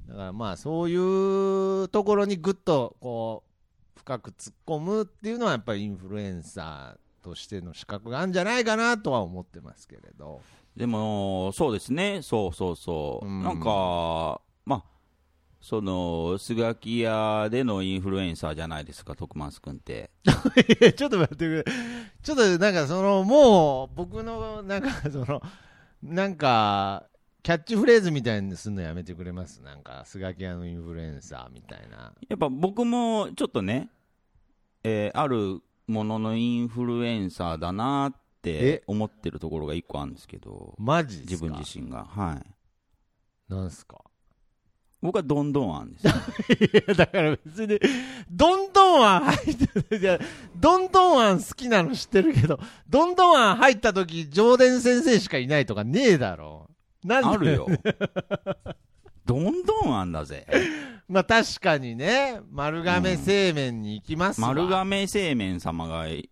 [0.09, 3.48] だからまあそういうところにぐっとこう
[4.09, 10.41] 深く突っ込むっていうのはやっぱりインフルエンサーとしての資格があるんじゃないかなとは思ってますけれど。
[10.75, 14.85] でも、そうですね、そうそうそう、うんなんか、まあ、
[15.61, 20.11] その、スガキ屋でのインフルエンサーじゃないですか、徳松君って。
[20.97, 21.65] ちょっと待ってくれ。
[22.23, 25.43] ちょっとなんかその、もう僕のなんか その、
[26.03, 27.09] なんか、
[27.43, 29.63] キャッチフレーズみたいにすんのやめてくれます？
[29.63, 32.13] なんか、スガキ屋のインフルエンサーみたいな。
[32.29, 33.91] やっぱ僕もちょっとね、
[34.85, 38.13] えーあるもののインフルエンサーだなっ
[38.43, 38.83] てえ？
[38.87, 42.05] 思ってるところが一個あるんですけど、マジです自か分自身が。
[42.05, 42.41] は
[43.49, 43.53] い。
[43.53, 43.99] なんすか？
[45.01, 46.13] 僕はどんどんあんですよ。
[46.83, 47.79] いや、だから別に、
[48.31, 50.19] どんどんあん入ってる、いや、
[50.57, 56.69] どんどんあん好きなの知ってるけど、どんどんあん入った時、上田先生しかいないとかねえだろ。
[57.05, 57.29] なんで？
[57.29, 57.69] あるよ。
[59.29, 60.47] どんどんあんだぜ。
[61.07, 64.49] まあ確かにね、丸亀製麺に行きますわ。
[64.49, 66.29] 丸亀製麺様がい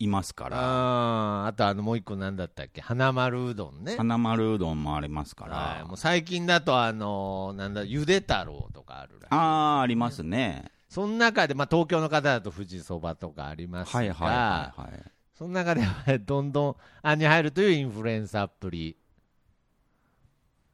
[0.00, 2.80] いますから、あーあとあのもう一個なんだったっけ？
[2.80, 3.96] 花丸うどんね。
[3.96, 9.34] 花丸うどんもありますかはい、らもう、最近だとあのーなんだ、ゆで太郎とかあるらしい。
[9.34, 9.36] あ
[9.78, 10.64] あ、ありますね。
[10.88, 15.02] その中で、まあ東京の方だと富士そばとかありますが、はいはいはいはい。
[15.34, 18.96] その中ではどんどんあんに入るというインフルエンサーっぷり。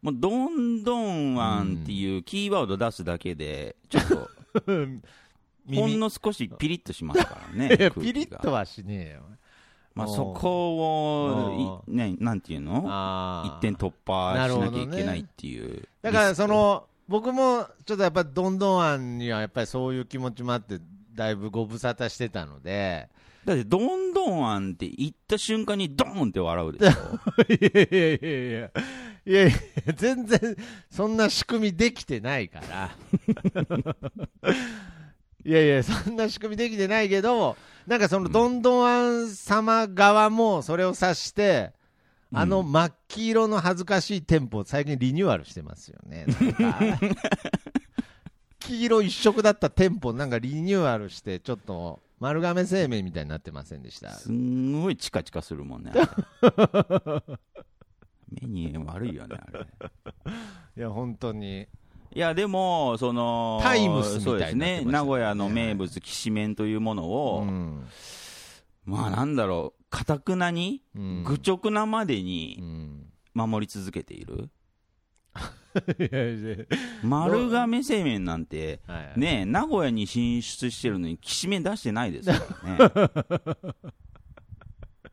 [0.07, 4.31] もう、どんどんあんっていうキーワード出すだけで、ちょっと、
[5.75, 7.91] ほんの少しピリッとしますからね。
[7.91, 9.23] ピリッとはしねえよ。
[9.97, 12.85] まあ、そこを、いね、なんていうの？
[13.47, 15.89] 一点突破しなきゃいけないっていう。
[16.03, 20.79] だからそ、の、僕もちょっとやっぱりどんどん案にはやっぱりそういう気持ちもあって、
[21.15, 23.09] だいぶご無沙汰してたので、
[23.47, 26.91] だって、どんどんあんって言った瞬間にドーンって笑うでしょ。
[27.49, 28.71] いやいやいやいや、
[29.25, 30.57] いやいや、全然
[30.91, 32.91] そんな仕組みできてないから。
[35.45, 37.57] いやいや、そんな仕組みできてないけど、
[37.87, 41.73] なんかそのどんどんあん様側もそれを指して、
[42.33, 46.27] あの真っ黄色の恥ずかしい店舗、最近リニューアルしてますよね。
[46.27, 46.99] なんか
[48.59, 54.11] 黄色一色だった店舗、なんかリニューアルして、ちょっと丸亀製麺みたいになってませんでした？
[54.13, 55.93] すんごいチカチカするもんね。
[55.95, 57.37] あれ
[58.43, 59.67] 目に悪いよね、あれ。
[60.77, 61.69] いや、本当に。
[62.15, 67.87] いや、でも、その、タイムスみたいになってましたそうですね、名古屋の名物、きしめんというものを、うん
[68.85, 74.49] まあなんだろう、かたくなに、うん愚直なまでうに、ん守り続けている
[77.03, 78.81] 丸亀製麺なんて、
[79.17, 84.01] ねえ、名古屋に進出してるのに、きしめん出してないですからね。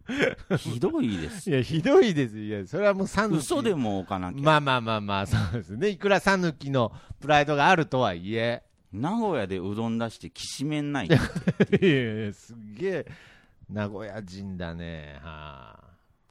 [0.58, 1.50] ひどいです。
[1.50, 2.38] いや、ひどいです。
[2.38, 3.38] いや、それはもう讃岐。
[3.38, 4.42] 嘘でも置かなきゃ。
[4.42, 5.90] まあまあまあまあ、そうですね。
[5.90, 8.64] いくら讃岐のプライドがあるとはいえ。
[8.92, 11.16] 名古屋でうどん出してきしめんないって。
[11.86, 13.06] いやいや、すっげえ、
[13.70, 15.20] 名古屋人だね。
[15.24, 15.83] はあ。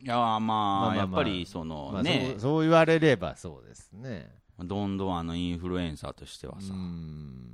[0.03, 4.31] いや、まあ、まあまあやっぱりその、まあ、ねそう、言われればそうですね。
[4.59, 7.53] どんどんあのインフルエンサーとしてはうさ、ん。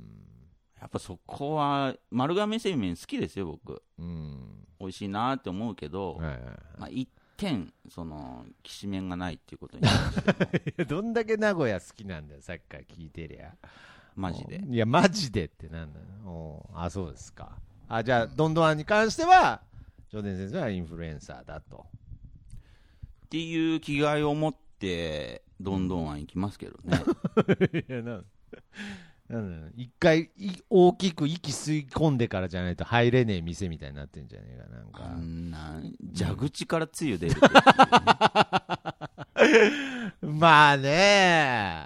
[0.79, 3.81] やっぱそこは、丸亀製麺好きですよ、僕。
[3.97, 4.65] うん。
[4.79, 6.41] 美味しいなって思うけど、はいはいはい
[6.77, 9.83] まあ、一点、その、きしめんがないっていうことに
[10.87, 13.53] どんだけ名古屋好きなんだよ、さっきから聞いてりゃ。
[14.15, 14.63] マジで。
[14.65, 16.05] いや、マジでってなんだよ。
[16.25, 17.57] おあ、そうですか。
[17.87, 19.61] あ、じゃあ、どんどんあんに関しては、
[20.11, 21.85] 上田先生はインフルエンサーだと。
[23.29, 26.97] っていう気概を持って、どんどんは行きますけどね。
[27.87, 28.23] いや、な、
[29.29, 35.15] なん一回い大きく息吸い込んでからじゃないと入れねえ店みたいになってんじゃねえか、なんあか。
[35.15, 35.79] んな、
[36.17, 37.39] 蛇口からつゆ出るって
[40.25, 41.85] まあね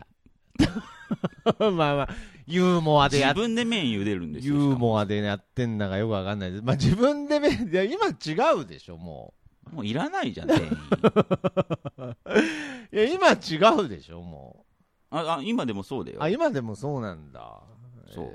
[1.59, 2.09] まあまあ、
[2.47, 4.55] ユーモアでやっ自分で麺茹でるんですよ。
[4.55, 6.63] ユーモアでやってんだかよくわかんないです。
[6.63, 9.33] まあ自分でめ、いや、今違うでしょ、も
[9.73, 10.69] もういらないじゃん、 店員。
[10.71, 12.17] う。
[12.91, 14.65] いや、今違うでしょ、も
[15.09, 16.13] ああ今でもそうだう。
[16.15, 16.29] よあ、。
[16.29, 17.61] 今でもそうなんだ。
[18.07, 18.25] そう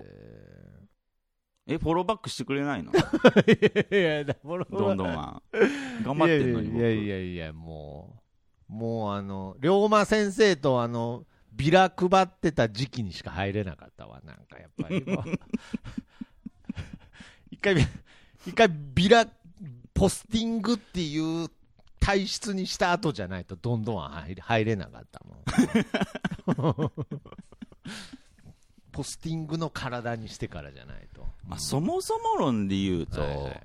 [1.71, 2.91] ええ、フォローバックしてくれないの？
[2.93, 5.43] ーいやいや、フォローどんどんは。
[6.03, 6.79] 頑張ってんのに僕。
[6.79, 8.23] いやいやいやいや、も
[8.69, 15.05] う、もうあの、龍馬先生とあの、ビラ配ってた時期にしか入れなかったわ、なんかやっぱり。
[17.51, 17.75] 一回、
[18.47, 19.27] 一回ビラ、
[19.99, 21.49] ポスティングっていう
[22.01, 26.93] 体質にした後じゃないとどんどん入れ入れなかったもん。
[28.93, 31.27] ポスティングの体にしてからじゃないと。
[31.47, 33.63] まあ、そもそも論で言うと、はいはいはいはい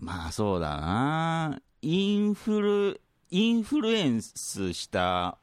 [0.00, 1.60] まあそうだな。
[1.82, 5.38] インフル、インフルエンスした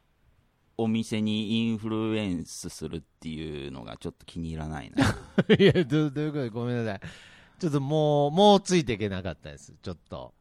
[0.77, 5.05] お店にインフルエンスするっていうのがちょっと気に入らないな。
[5.59, 6.51] いや、どうどういうこと？
[6.61, 7.01] ごめんなさい。
[7.59, 9.73] ちょっともう、もうついていけなかったです。
[9.81, 10.33] ちょっと。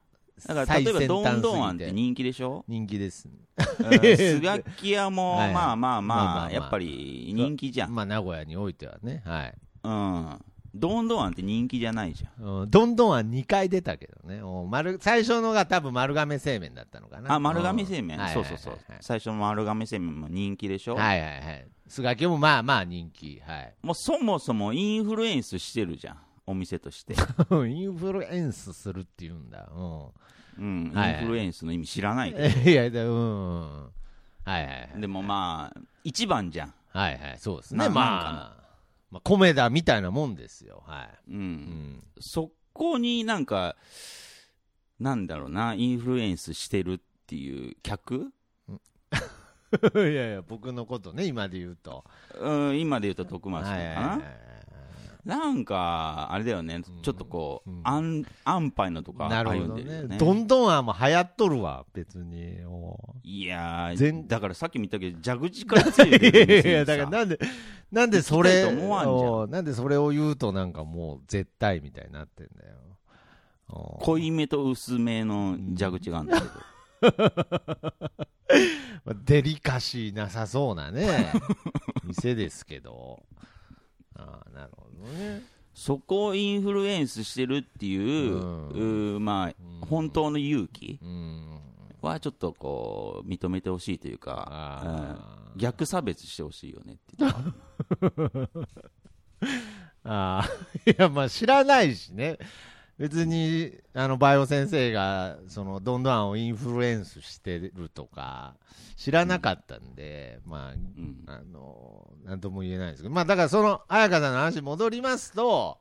[0.46, 2.64] だから例えばどんどんあんってて人気でしょ？
[2.66, 3.28] 人気です。
[3.28, 7.94] うんスガキ屋も はいまあまあまあやっぱり人気じゃん。
[7.94, 9.22] まあ、名古屋においてはね。
[9.24, 9.54] はい。
[9.84, 10.44] うん。
[10.74, 12.62] どんどんあんって人気じゃないじゃん。
[12.62, 14.42] うん、どんどんは2回出たけどね。
[15.00, 17.32] 最初のが多分丸亀製麺だったのかな。
[17.34, 18.18] あ、丸亀製麺？
[18.20, 18.28] うん。
[18.30, 18.78] そうそうそう。
[19.00, 20.96] 最初の丸亀製麺も人気でしょ？
[20.96, 21.66] はいはいはい。
[21.86, 23.40] スガキもまあまあ人気。
[23.46, 23.74] はい。
[23.82, 26.16] もうそもそもインフルエンスしてるじゃん。
[26.46, 27.14] お店として。
[27.68, 29.68] インフルエンスするっていうんだ。
[29.74, 30.86] うん。
[30.86, 30.92] うん。
[30.92, 32.60] イはいはいンフルエンスの意味知らないけど。
[32.70, 33.82] いや、でうん。
[33.84, 33.90] は
[34.46, 35.00] いはいはい。
[35.00, 36.74] でもまあ、一番じゃん。
[36.90, 37.78] はいはい、そうですね。
[37.78, 38.64] なまあ、
[39.10, 40.82] まあ、米田みたいなもんですよ。
[40.86, 41.32] はい。
[41.32, 41.34] う。
[41.34, 42.04] うんん。
[42.20, 43.76] そこになんか、
[45.00, 48.32] なんだろうな、インフルエンスしてるっていう客？
[49.94, 52.04] いやいや、僕のことね、今で言うと。
[52.38, 53.80] うん、今で言うと徳松君かな。
[53.80, 54.63] はいはいはい
[55.24, 60.02] なんか、あれだよね、ちょっとこう、安安牌のとかなるほどね。
[60.06, 60.18] ね。
[60.18, 62.62] どんどんはもう流行っとるわ、別に。
[62.64, 67.38] もいやー、全だからさっきも言ったけど、蛇口からついうてるいや いや、ださからなんで、
[67.90, 72.76] なんでそれなんでそれを言うとなんかもう絶対みたいになってんだよ。
[73.68, 76.40] お濃いめと薄めの蛇口があるんだ
[77.00, 77.32] けど、
[79.06, 81.32] まあデリカシーなさそうなね、
[82.04, 83.22] 店ですけど。
[85.74, 87.96] そこをインフルエンスしてるってい
[88.30, 89.24] う、うん。
[89.24, 91.60] まあ、本当の勇気うん。
[92.00, 95.18] はちょっとこう、認めてほしいというか、あ
[95.54, 95.60] うん。
[95.60, 98.48] 逆差別してほしいよねっていう。
[98.48, 98.58] か
[100.04, 102.38] ああ、いや、まあ知らないしね。
[102.98, 108.54] 別に、あの、バイオ先生が、その、どんどんをインフルエンスしてるとか、
[108.96, 115.78] 知らなかったんで、まあ、うんあの、なんとも言えないですけど、まあ、だからその、彩香さんの話に戻りますと、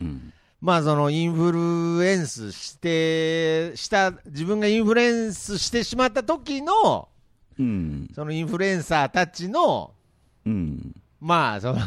[0.00, 1.52] うんまあ、その、インフ
[2.00, 7.08] ルエンスして、した、自分がインフルエンスしてしまった時の、
[7.56, 8.10] うん。
[8.12, 9.94] そのインフルエンサーたちの、
[10.44, 10.94] うん。
[11.20, 11.78] まあ、その、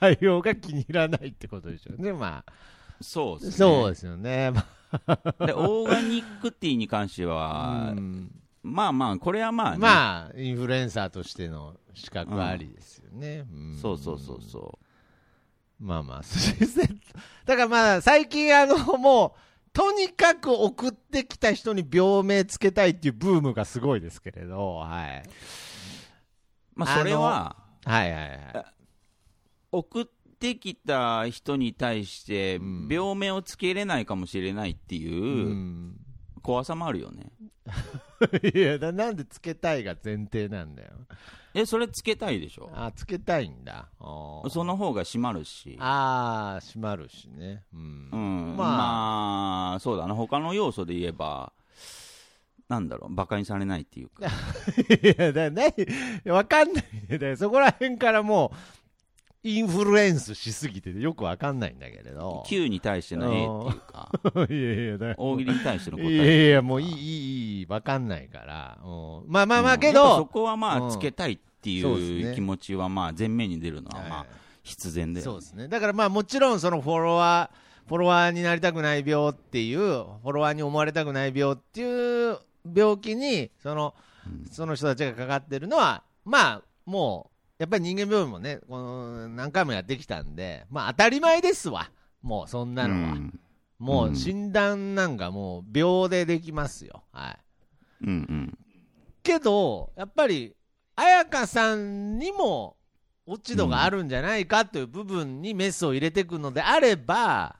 [0.00, 2.52] 対応が気に入らないってことでしょうね、まあ。
[3.00, 3.52] そうですね。
[3.52, 4.50] そうですよね。
[4.50, 4.66] ま
[5.46, 8.30] で、オーガニックティーに関してあは、うん
[8.62, 9.78] まあまあ、これはまあね。
[9.78, 13.42] まあ、インフルエンサーとしての資格はありですよね。
[13.42, 14.78] んそうそうそうそ
[15.78, 16.22] まあまあ。
[17.44, 19.40] だからまあ、最近あの、もう、
[19.72, 25.22] とにかく送ってきた人に病名つけたいっていうブームがすごいですけれど、はい。
[26.74, 28.64] まあ、それは、はいはいはい。
[29.70, 30.06] 送っ
[30.38, 34.98] てきた人に対してうん、病名をつけれないかもしれないってう。
[34.98, 36.00] いうん
[36.42, 37.32] 怖さもあるよね。
[38.54, 40.90] いやだ、なんでつけたいが前提なんだよ。
[41.54, 42.70] え、それつけたいでしょ？
[42.72, 43.88] あ、つけたいんだ。
[43.98, 45.76] その方が締まるし。
[45.80, 47.64] あー、閉まるしね。
[47.74, 48.10] うん。
[48.12, 48.16] う
[48.52, 51.52] ん、まあまあ、そうだな、他の要素で言えば、
[52.68, 54.26] なんだろう、馬鹿にされないっていうか、
[55.02, 55.74] いや、だない、
[56.26, 58.56] わかんないそこら辺からもう、
[59.48, 62.42] インフルエンスしすぎててよくわかんないんだけれど。
[62.48, 64.10] Q に対しての A っていうか、
[64.50, 66.46] いやいや、だ大喜利に対しての答いやえ。
[66.48, 68.78] いや、もういい、いい、いい、わかんないから。
[68.84, 68.88] う
[69.24, 74.28] んまあまあまあ、けうんそど、こはまうんあ、つけたいっていそう気持ちは、まあ、前面に出るのは、まあはい、
[74.64, 75.20] 必然で。
[75.20, 75.68] そうですね。
[75.68, 82.38] だからまあもちろんそのフォロワー、フォロワーになりたくない病っていう、フォロワーに思われたくない病っていう
[82.74, 83.94] 病気に、その、
[84.50, 91.90] その人たちがかかってるのは、まあもう、やっぱり人間病院もね、この何回もやってきたんで、まあ当たり前ですわ。
[92.22, 93.12] もうそんなのは。
[93.12, 93.40] うん
[93.78, 97.04] もううん診断なんかもう秒でできますよ。
[97.12, 97.36] は
[98.02, 98.04] い。
[98.04, 98.58] うんうん。
[99.22, 100.54] けど、やっぱり、
[100.94, 102.76] 彩香さんにも
[103.26, 107.56] 落ち度があるんじゃないかという部分にメスを入れていくのであれば、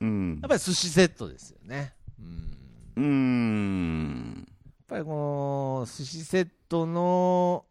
[0.00, 1.92] うんやっぱり寿司セットですよね。
[2.20, 2.94] うん。
[2.96, 4.46] うーん。
[4.46, 7.64] やっぱりこの寿司セットの、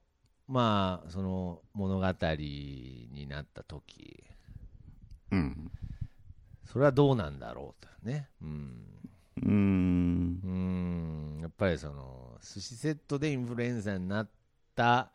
[0.48, 4.24] まあ、その物語になった時
[5.32, 5.72] うん。
[6.66, 8.30] それはどうなんだろうとね。
[8.42, 8.84] うん。
[9.38, 10.40] うーん。
[10.44, 10.48] う
[11.40, 11.40] ん。
[11.42, 14.30] やっぱりその、寿司セットでインフルエンザになっ
[14.76, 15.12] た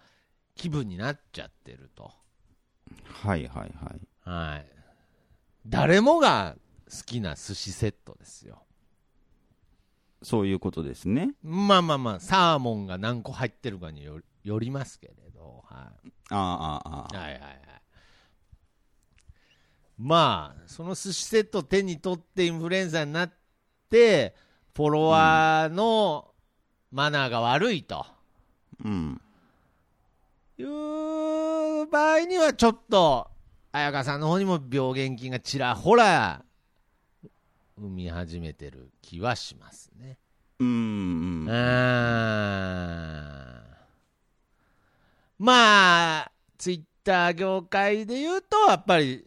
[0.55, 2.11] 気分になっちゃってると。
[3.07, 4.01] はいはいはい。
[4.25, 4.67] はい。
[5.67, 6.57] 誰もが
[6.91, 8.63] 好きな寿司セットですよ。
[10.23, 11.35] そういうことですね。
[11.43, 16.13] まあまあまあ、サーモンが何個入ってるかによよりますけれど、はい。
[16.31, 17.19] ああ、ああ、ああ。
[17.19, 17.63] はいはいはい。
[19.99, 23.33] まあ、その寿司セットを手に取ってインフルエンザになっ
[23.89, 24.35] て、
[24.75, 26.33] フォロワーの
[26.91, 28.05] マナーが悪いと
[28.85, 29.21] うん。
[30.59, 33.29] いう場合には、ちょっと、
[33.71, 36.45] 彩香さんの方にも病原菌がちらほら
[37.79, 40.19] 生み始めてる気はしますね。
[40.59, 41.47] うーん。
[41.47, 43.52] うーん
[45.43, 49.27] まあ、ツイッター業界で言うと、やっぱり、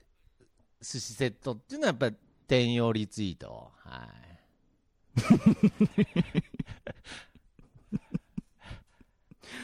[0.80, 3.73] 寿司セットっていうのは、やっぱり、転用リツイート。
[3.80, 4.08] は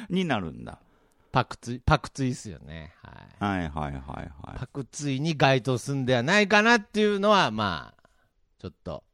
[0.09, 0.13] い。
[0.13, 0.79] になるんだ。
[1.31, 2.95] パクツイ、パクツイっすよね。
[3.39, 3.61] はい。
[3.61, 4.59] はいはいはいはい。
[4.59, 8.09] パクツイに該当するんではないかなっていうのは、まあ、
[8.59, 9.05] ちょっと、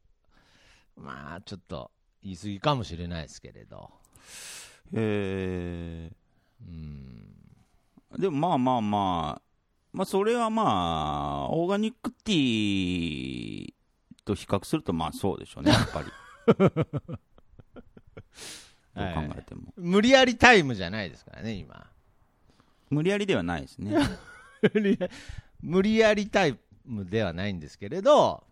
[0.95, 1.91] まあ、ちょっと、
[2.23, 3.91] 言い過ぎかもしれないですけれど。
[4.93, 6.11] え
[8.17, 9.41] でもまあまあまあ、
[9.93, 13.73] まあそれはまあ、オーガニックティー
[14.25, 16.07] と比較するとまあそうでしょうね、やっぱり。
[18.97, 19.73] どう考えても。
[19.77, 21.87] 無理やりタイムじゃないですからね、今。
[22.89, 23.95] 無理やりではないですね。
[24.73, 25.09] 無理や
[25.61, 28.43] 無理やりタイムではないんですけれど、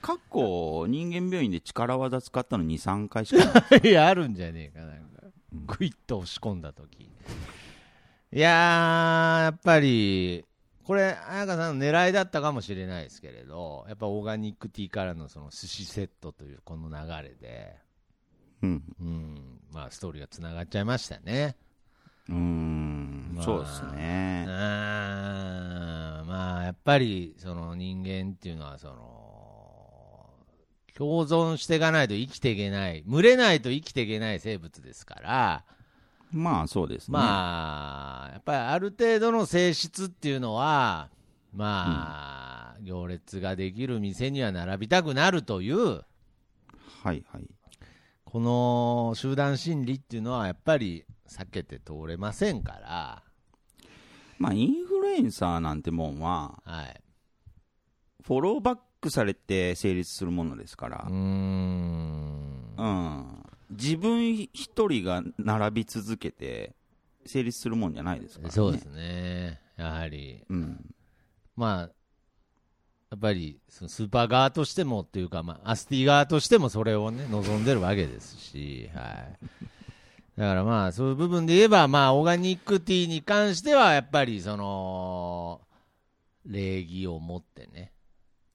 [0.00, 3.80] 過去、人間病院で力技使ったの2、3回しかない。
[3.88, 5.21] いや、あるんじゃねえかなんか。
[5.66, 7.02] グイッと押し込んだとき。
[7.04, 10.44] いやー、やっぱり、
[10.84, 17.76] これ、彩香さんの狙いだったかもしれないですけれど、やっぱオーガニックティーからのその寿司セットというこの流れで、
[18.62, 18.82] うん。
[19.00, 21.56] うん、まあストーリーがつながっちゃいましたね。
[22.28, 24.46] うーん、まあそうですね。
[26.32, 29.21] まあ、やっぱり、その人間っていうのは、その、
[30.96, 35.64] 共存していかないと生きていけない、群れないと生きていけない生物ですから、
[36.32, 37.12] まあそうですね。
[37.12, 41.10] まあ、やっぱりある程度の性質っていうのは、
[41.52, 46.02] まあ、行列ができる店には並びたくなるという、は
[47.12, 47.46] いはい。
[48.24, 53.22] この集団心理っていうのは、やっぱり避けて通れませんから、
[54.38, 57.00] まあインフルエンサーなんてもんは、はい。
[58.24, 62.74] フォローバックされて成立するものですからうー、ん。
[62.76, 63.42] うん。
[63.70, 66.74] 自分一人が並び続けて
[67.26, 68.54] 成立するもんじゃないですからね。
[68.54, 69.60] そうですね。
[69.76, 70.94] やはり、うん。
[71.56, 71.90] まあ、
[73.10, 79.38] やっぱり、そのスーパー側としてもっていうか、まあ、アスティ側としてもそれをね、望んでるわけですし、 はい。
[80.36, 85.60] だからまあ、そういう部分で言えば、まあ、オーガニックティーに関しては、やっぱり、その、
[86.46, 87.92] 礼儀を持ってね、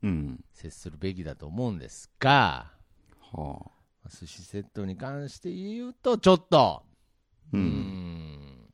[0.04, 0.44] うん。
[0.54, 2.72] 接するべきだと思うんですが、
[3.34, 3.72] は
[4.06, 4.10] あ。
[4.10, 6.84] 寿司セットに関して言うと、ちょっと、
[7.54, 7.58] う。
[7.58, 8.70] うんん、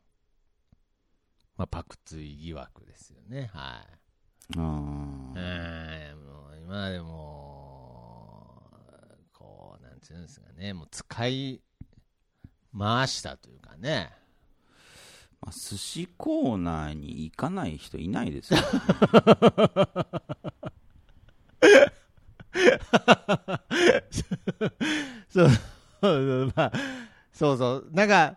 [1.57, 3.49] まあ、パクツイ疑惑ですよね。
[3.53, 3.87] はい。
[4.57, 5.37] あもう
[6.61, 8.61] 今でも、
[9.31, 11.61] こう、なんていうんですかね、もう使い
[12.77, 14.11] 回したというかね。
[15.41, 18.59] まあ、寿司コーナーに行かない人いないですよ。
[25.29, 25.49] そう、
[26.01, 26.71] そうまあ、
[27.33, 27.87] そうそう。
[27.91, 28.35] なんか、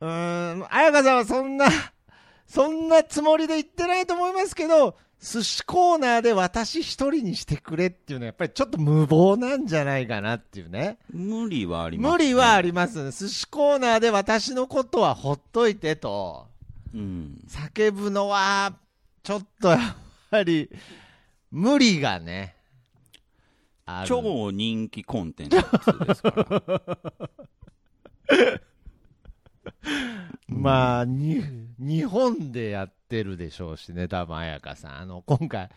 [0.00, 1.66] うーん、彩香さんはそんな、
[2.46, 10.98] そんなつもりで言ってないと思いますけど、寿司コーナーで私一人にしてくれっていうのはやっぱりちょっと無謀なんじゃないかなっていうね。
[11.10, 13.10] 無理はあります、無理はありますね。
[13.10, 16.46] 寿司コーナーで私のことはほっといてと、
[16.94, 17.40] うん。
[17.48, 18.74] 叫ぶのは、
[19.22, 19.80] ちょっとやっ
[20.30, 20.68] ぱり、
[21.54, 22.56] 無理がね。
[24.06, 26.82] 超人気コンテンツですから。
[30.48, 31.44] まあ、に、
[31.78, 34.98] 日本でやってるでしょうしね、多分彩香さん。
[34.98, 35.70] あの、今回、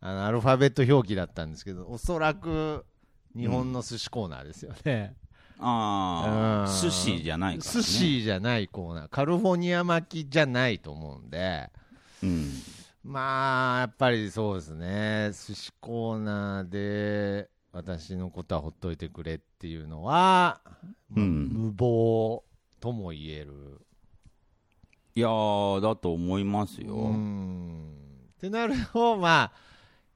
[0.00, 2.84] あの、アルファベット表記だったんですけど、おそらく、
[3.36, 5.14] 日本の寿司コーナーですよね。
[5.60, 7.82] ああ、うん寿司じゃないからね。
[7.82, 9.08] 寿司じゃないコーナー。
[9.08, 11.70] カリフォルニア巻きじゃないと思うんで、
[12.24, 12.50] うん。
[13.02, 15.30] まあ、やっぱりそうですね。
[15.32, 20.60] 寿司コーナーで、私のことはほっといてくれっていうのは、
[21.16, 22.42] うん無謀
[22.80, 23.80] とも言える。
[25.14, 27.14] いやー、だと思いますよ。
[28.36, 29.52] ってなると、まあ、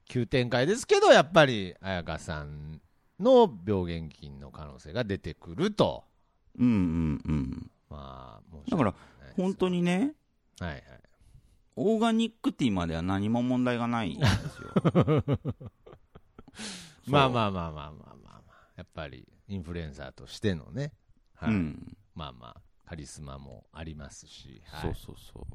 [0.05, 2.81] 急展開ですけど、やっぱり彩香さん
[3.19, 6.03] の病原菌の可能性が出てくると、
[6.57, 7.71] うんうんうん。
[7.89, 8.93] まあ、だから、
[9.35, 10.13] 本当にね、
[10.59, 10.83] はいはい。
[11.75, 15.23] オーガニックティーまでは何も問題がないんですよ。
[17.07, 20.93] ま あまあまあまあまあまあまあ、やっぱりインフルエンサーとしてのね、
[21.35, 21.97] はいうん。
[22.15, 25.45] まあまあ、カリスマもありますし、はいそうそうそう。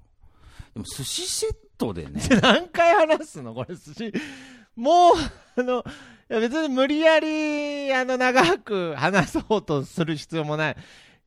[0.75, 4.13] でも寿司セットでね、 何回話すのこれ寿司。
[4.77, 5.15] もう、
[5.57, 5.85] あの、
[6.31, 10.77] いや別に無理やり、あの、長く話そうとする必要もない。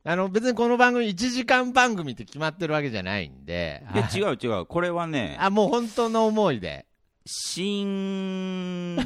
[0.06, 3.86] あの、別にこの番組1時間番組って決まってるわけじゃないんで。
[3.96, 6.86] いや違う違う、これはね、あ、もう本当の思いで。
[7.26, 8.98] 診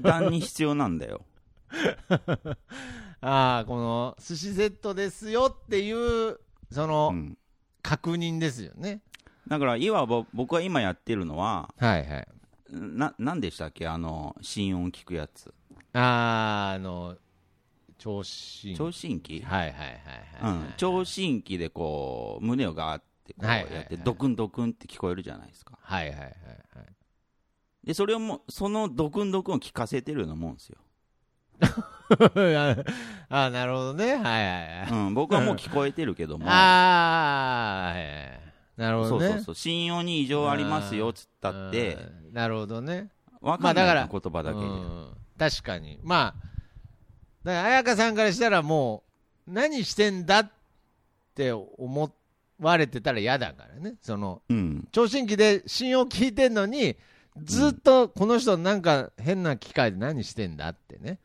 [0.00, 1.20] 断に必要なんだよ。
[3.20, 6.40] ああ、この、寿司セットですよっていう、
[6.70, 7.36] その、うん。
[7.82, 9.02] 確認ですよね。
[9.48, 12.28] だから、いわば僕は今やってるのは、はいはい。
[12.70, 13.86] な、なんでしたっけ？
[13.86, 15.52] あの、心音聞くやつ。
[15.92, 17.16] ああ、あの、
[17.98, 18.74] 聴診。
[18.76, 19.42] 聴診器？
[19.42, 20.52] はいはいはいはい。
[20.52, 20.72] うん。
[20.76, 25.78] 聴診器でこう、胸をガーってこうやって、ドクンドクンって聞こえるじゃないですか。
[25.80, 26.86] はいはいはいはい。
[27.84, 30.78] で、それをもう、そのドクンドクンを聞かせてるようなもんですよ。
[31.60, 32.76] あ
[33.46, 34.14] あ、なるほどね。
[34.14, 34.90] はいはいはい。
[34.90, 35.14] うん。
[35.14, 36.46] 僕はもう聞こえてるけども。
[36.48, 38.40] ああ、はいはい
[38.76, 39.26] なるほどね。
[39.26, 39.54] そうそうそう。
[39.56, 43.10] 信用に異常ありますよ、つったって、うんなるほどね。
[43.40, 44.66] わかんない言葉だけで。
[44.66, 46.00] うん確かに。
[46.02, 46.48] まあ、
[47.48, 49.02] だから彩香さんからしたらも
[49.46, 50.50] う、何してんだっ
[51.34, 52.12] て思
[52.60, 53.94] われてたら嫌だからね。
[54.02, 54.88] その、うん。
[54.92, 56.96] 聴診器で信用聞いてんのに、
[57.42, 61.20] ずっとこの人なんか変な機械で何してんだってね。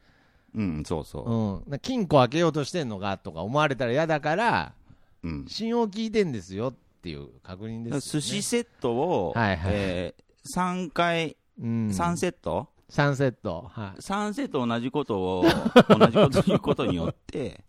[0.55, 1.65] うん、そうそう。
[1.65, 1.71] うん。
[1.71, 4.73] な金庫開けようとしてんのかとか思われたら嫌だから、
[5.23, 5.45] うん。
[5.49, 8.01] 信用聞いてんですよっていう確認ですよ、ね。
[8.01, 13.71] 寿司セットを、はいはいえー、3回、うん、3セット、3セット。
[13.73, 13.99] はい。
[13.99, 15.45] 3セット同じことを、
[15.89, 17.63] 同じこと言うことによって、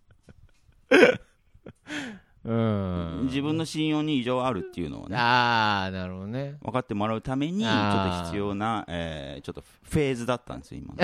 [2.45, 3.23] うん。
[3.25, 6.59] 自分の信用に異常あるっていうのをね、ああ、なるほどね。
[6.61, 7.73] 分かってもらうために、ちょっ
[8.21, 11.03] と必要な、えー、ちょっとフェーズだったんですよ、今の。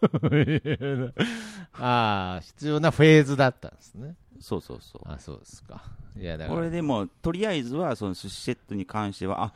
[1.74, 4.14] ああ、必要なフェーズだったんですね。
[4.40, 5.02] そうそうそう。
[5.04, 5.82] あそうですか。
[6.16, 6.56] いや、だから。
[6.56, 9.52] これでも、とりあえずは、その寿司セットに関しては、あ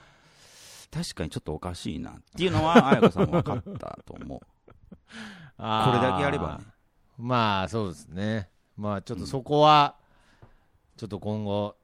[0.95, 4.39] 確かにちょっとおかしいなっていうのは、 彩香さんも分かったと思う。
[4.39, 4.47] こ
[5.57, 6.65] れだけやればね。
[7.19, 8.49] まあ、そうですね。
[8.77, 9.99] まあ、ちょっとそこは、
[10.97, 11.77] ちょっと今後、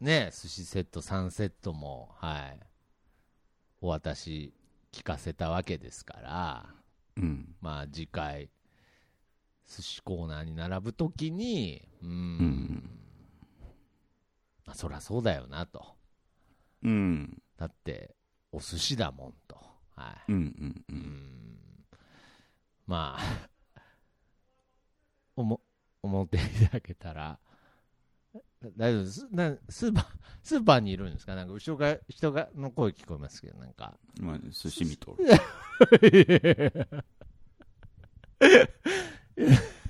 [0.00, 2.60] ね、寿司セット3セットも、はい、
[3.80, 4.54] お渡し
[4.92, 6.74] 聞かせたわけですから、
[7.16, 7.56] うん。
[7.60, 8.48] まあ、次回、
[9.66, 12.90] 寿司コーナーに並ぶときに、うーん、うん
[14.66, 15.96] まあ、そりゃそうだよなと。
[16.84, 17.42] うん。
[17.56, 18.14] だって、
[18.52, 19.56] お寿司だもんと。
[19.96, 20.32] はい。
[20.32, 20.36] うん。
[20.36, 20.84] うん。
[20.88, 20.92] う。
[20.92, 21.56] うんん
[22.86, 23.48] まあ、
[25.36, 25.60] おも、
[26.02, 27.38] 思っていただけたら、
[28.76, 29.28] 大丈夫です。
[29.30, 30.06] なスーパー、
[30.42, 31.34] スーパーにいるんですか？
[31.34, 33.96] なんか後ろが、人が、の声聞こえますけど、なんか。
[34.20, 35.24] まあ、寿司見とる。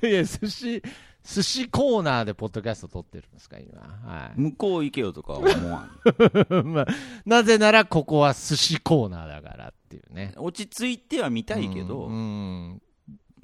[0.02, 0.82] いや、寿司、
[1.22, 3.80] 寿司コーナーでポッドキャスト撮ってるんですか、今。
[3.80, 6.60] は向こう行けよとかは思わん。
[6.60, 6.64] い。
[6.64, 6.86] まあ、
[7.26, 10.32] なぜならここは寿司コーナーだからっていうね。
[10.36, 12.80] 落ち着いては見たいけど、ううん。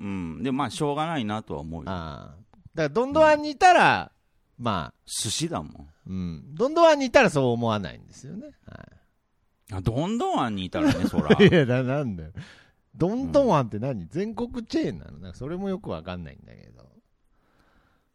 [0.03, 0.43] ん。
[0.43, 1.91] でもまあ、しょうがないなとは思うよ。
[1.91, 2.37] ああ。
[2.75, 4.11] だから、どんどんにいたら、
[4.59, 5.89] まあ、寿司だもん。
[6.07, 6.55] うん。
[6.55, 8.49] どんどんにいたらそう思わないんですよね。
[8.67, 8.87] は
[9.73, 11.37] あどんどんあんにいたらね、 そら。
[11.45, 11.49] い。
[11.49, 12.31] いや、ななんだよ。
[12.95, 15.19] どんどんあんって何、全国チェーンなの？
[15.19, 16.86] なんかそれもよくわかんないんだけど。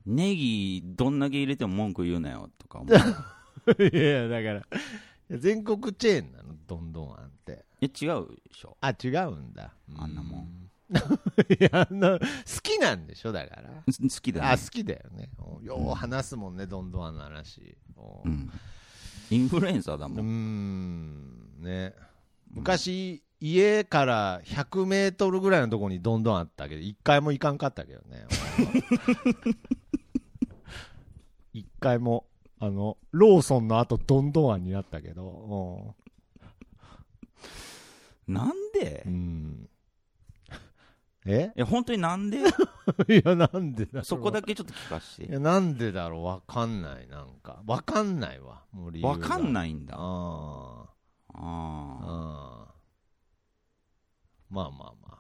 [0.06, 2.96] ネギ、どんだけ入れても文句言うなよとか思う。
[3.84, 4.54] いや、だか
[5.30, 7.66] ら、全国チェーンなのどんどんあんって。
[7.82, 8.78] え、違うでしょ？
[8.82, 9.74] あ、違うんだ。
[9.98, 10.94] あんなもんう。
[11.54, 12.26] いや、あんな、好
[12.62, 13.84] きなんでしょだから。
[13.88, 14.70] 好きだあ、ね好。
[14.70, 15.30] きだよね。
[15.38, 17.78] およう話すもんね、どんどんあんの話。
[17.96, 18.50] おうん。
[19.30, 20.26] インフルエンサーだもん。
[21.62, 21.94] ん、ね。
[22.50, 28.26] 昔、家から100メートルぐらいのところにどんどんあったけど、一回も行かんかったけどね。
[31.82, 32.28] 一回も、
[32.60, 35.96] あの、ローソンの後、どんどんあんになったけど、
[38.28, 39.02] なんで？
[39.08, 39.14] うん。
[39.14, 39.68] うん
[41.24, 42.38] ええ、本当になんで？
[43.10, 45.26] いや、なんでそこだけちょっと聞かせて。
[45.30, 47.62] いや、なんでだろうわかんない、なんか。
[47.66, 49.52] わかんないわ、もう理由がわかんい。
[49.52, 49.96] ないんだ。
[49.98, 50.90] あ
[51.34, 52.68] ああ。
[52.70, 52.76] あ。
[54.50, 55.16] まあまあまあ。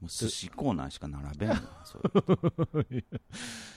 [0.00, 1.82] もう寿司コーナーしか並べんな。
[1.84, 2.02] そう
[2.94, 3.04] いう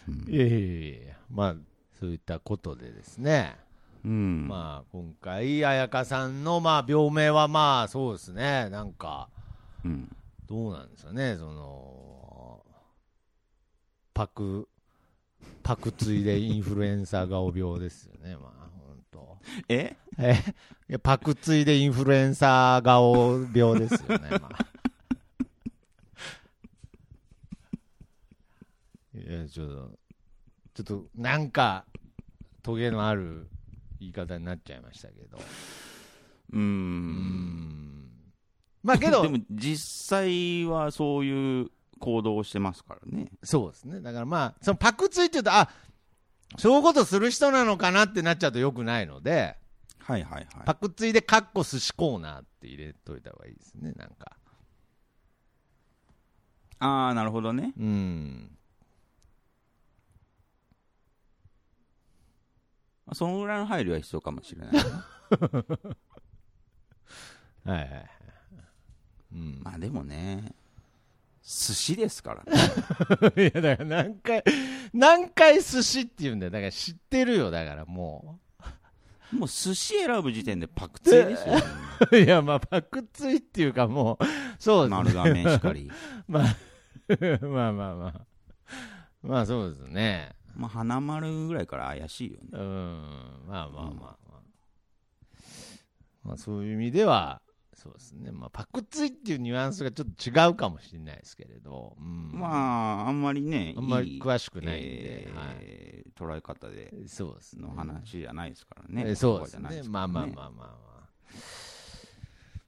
[0.10, 1.56] うんいやいやいやいや、まあ、
[2.00, 3.58] そういったことでですね。
[4.06, 4.48] うん。
[4.48, 8.70] まあ、今回、彩香さんの、まあ、病名はまあ、そうですね。
[8.70, 9.30] なんか、
[9.84, 10.16] うん。
[10.48, 12.64] どうなんですかね、その、
[14.14, 14.70] パク、
[15.64, 19.38] パクついでインフルエンサー顔病ですよね、まあ、本当。
[19.68, 19.98] え？
[20.18, 20.36] え？
[20.90, 24.66] いやパクついでインフルエンサー顔病ですよね、まあ。
[29.20, 29.92] いや、ちょっと、
[30.78, 31.86] ちょっと、なんか、
[32.62, 33.50] トゲのある
[34.00, 35.40] 言い方になっちゃいましたけど。
[35.40, 35.42] う。
[36.56, 38.12] うんん。
[38.84, 43.32] まあけどで、も実際はそういう行動をしてますからね。
[43.44, 44.02] そうですね。
[44.02, 45.68] だからまあ、そのパクついって言うと、あ、
[46.60, 49.58] そういうことする人なのかなってなっちゃうとよくないので、
[49.98, 50.48] はいはいはい。
[50.64, 54.38] パクついでカッコ寿司コーナーって入れといた方がいいですね、なんか。
[56.78, 57.74] ああ、なるほどね。
[57.80, 58.52] うん。
[62.97, 64.82] まあそのぐらいの配慮は必要かもしれないな。
[67.74, 68.10] はいはいはい。
[69.34, 69.62] うん。
[69.64, 70.54] まあでもね、
[71.44, 72.52] 寿司ですからね。
[73.50, 74.44] いや、だから何回、
[74.94, 76.52] 何回寿司って言うんだよ。
[76.52, 78.40] だから知ってるよ、だからも
[79.32, 81.56] もう寿司選ぶ時点でパクツイですよ。
[82.12, 82.18] う。
[82.20, 84.26] いや、まあ、パクついっていうかもう、
[84.60, 85.14] そうですね。
[85.14, 85.92] 丸亀しかり。
[86.28, 86.56] まあ、
[87.46, 88.22] まあまあまあ。
[89.22, 90.37] まあそうですね。
[90.58, 92.48] まあ花丸ぐらいから怪しいよね。
[92.54, 92.62] うん。
[93.48, 94.42] まあまあまあまあ。
[96.24, 97.42] まあそういう意味では、
[97.74, 98.32] そうですね。
[98.32, 101.96] まあパクついっていうニュアンスがちょっと違うかもしれないですけれど。
[102.00, 107.62] うん、まあ、あんまりね、あんまりいい詳しくないんでえー捉え方でそうですね。
[107.62, 109.12] の話じゃないですからね。
[109.12, 109.84] えそうですね。
[109.88, 110.78] まあまあまあまあまあ。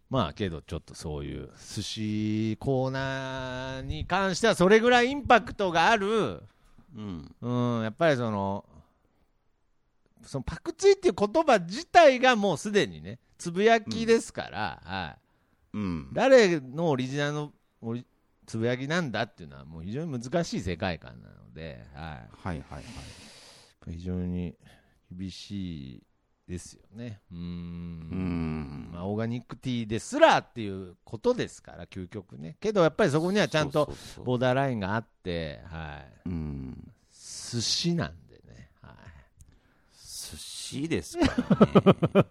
[0.10, 6.42] まあけどちょっとそういう寿司コーナーに関してはそれぐらいインパクトがある、
[6.96, 7.36] うん。
[7.42, 8.66] うん、やっぱりその、
[10.24, 15.18] そのパクチーっていう言葉自体がもうすでにね、つぶやきですから、は
[15.74, 15.78] い。
[15.78, 16.10] うん。
[16.14, 17.54] 誰のオリジナルの
[18.46, 22.04] つぶやきなんだっていうのはもう非常に難しい世界観なので、はい。
[22.04, 22.84] はいはいはい。
[23.92, 24.56] 非常に
[25.12, 26.04] 厳しい
[26.50, 27.22] ですよね。
[27.32, 27.40] うーん。
[27.40, 28.90] うん。
[28.92, 32.58] まあ、オーガニックティーですらっていうことですから、究極ね。
[32.60, 33.86] けどやっぱりそこにはちゃんと
[34.26, 36.30] ボーダーラインがあって、はい。
[36.30, 36.92] うん。
[37.14, 38.72] 寿司なんでね。
[38.82, 38.94] はい。
[39.94, 42.26] 寿司ですからね。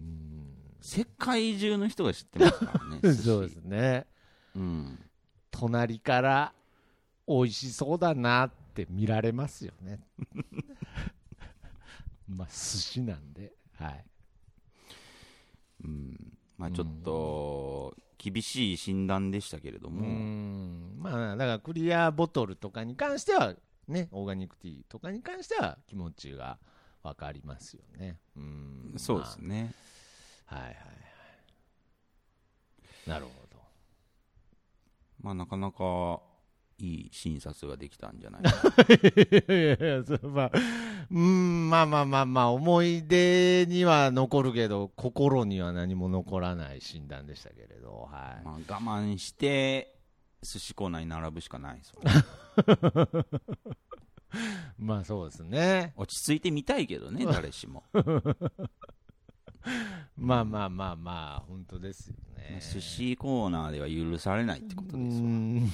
[0.00, 3.14] うん世界中の人が知ってますからね。
[3.14, 4.06] そうですね。
[4.56, 4.98] うん。
[5.52, 6.52] 隣から
[7.28, 10.00] 美味しそうだなって見られますよね。
[12.36, 13.52] まあ、寿司なんで。
[13.74, 14.04] はい。
[15.84, 16.38] うん。
[16.56, 20.96] まあちょっと、厳しい診断でしたけれどうも、ん。
[20.98, 23.54] まあ、だからクリアボトルとかに関しては、
[23.86, 26.58] ね、オーガニックティーとかに関しては気持ちが
[27.02, 28.18] わかりますよね。
[28.36, 28.94] うん。
[28.96, 29.74] そうですね。
[30.50, 30.60] まあ。
[30.60, 30.84] はいはいはい。
[33.06, 33.62] なるほど。
[35.20, 36.20] まあなかなか
[36.78, 38.50] いい診察ができたんじゃないか
[39.48, 39.54] な。
[39.54, 40.50] いやいや、まあ、
[41.10, 48.44] うん、まあまあまあまあ、思い出には残るけど、心には何も残らない診断でしたけれど、はい。
[48.44, 49.94] まあ我慢して、
[50.42, 52.12] 寿司コーナーに並ぶしかないですよね
[54.78, 55.94] まあそうですね。
[55.96, 57.84] 落ち着いてみたいけどね 誰しも
[60.16, 62.60] まあまあまあまあ、本当ですよね。
[62.60, 65.70] 寿司コーナーでは許されないってことうですわん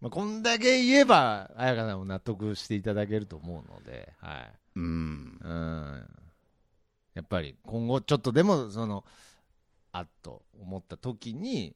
[0.00, 4.52] まあこんだけ言えば、彩香さんも納得していただけると思うので、はい。
[4.76, 6.08] うんうん。
[7.14, 9.04] やっぱり今後ちょっとでも、その、
[9.92, 11.74] あっと思った時に、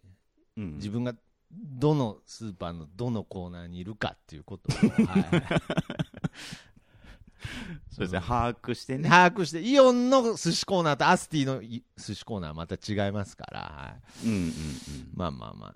[0.57, 1.15] うん自分が
[1.53, 5.25] どのスーパーのどのコーナーにいるかっていうことを、はい
[7.99, 8.21] そうですね。
[8.21, 9.09] 把握してね。
[9.09, 13.95] 把握して、イオンの寿司コーナーとアスティのい寿司コーナーはまた違いますから、は
[14.25, 14.53] い、うんうんうん。
[15.15, 15.75] まあまあまあ、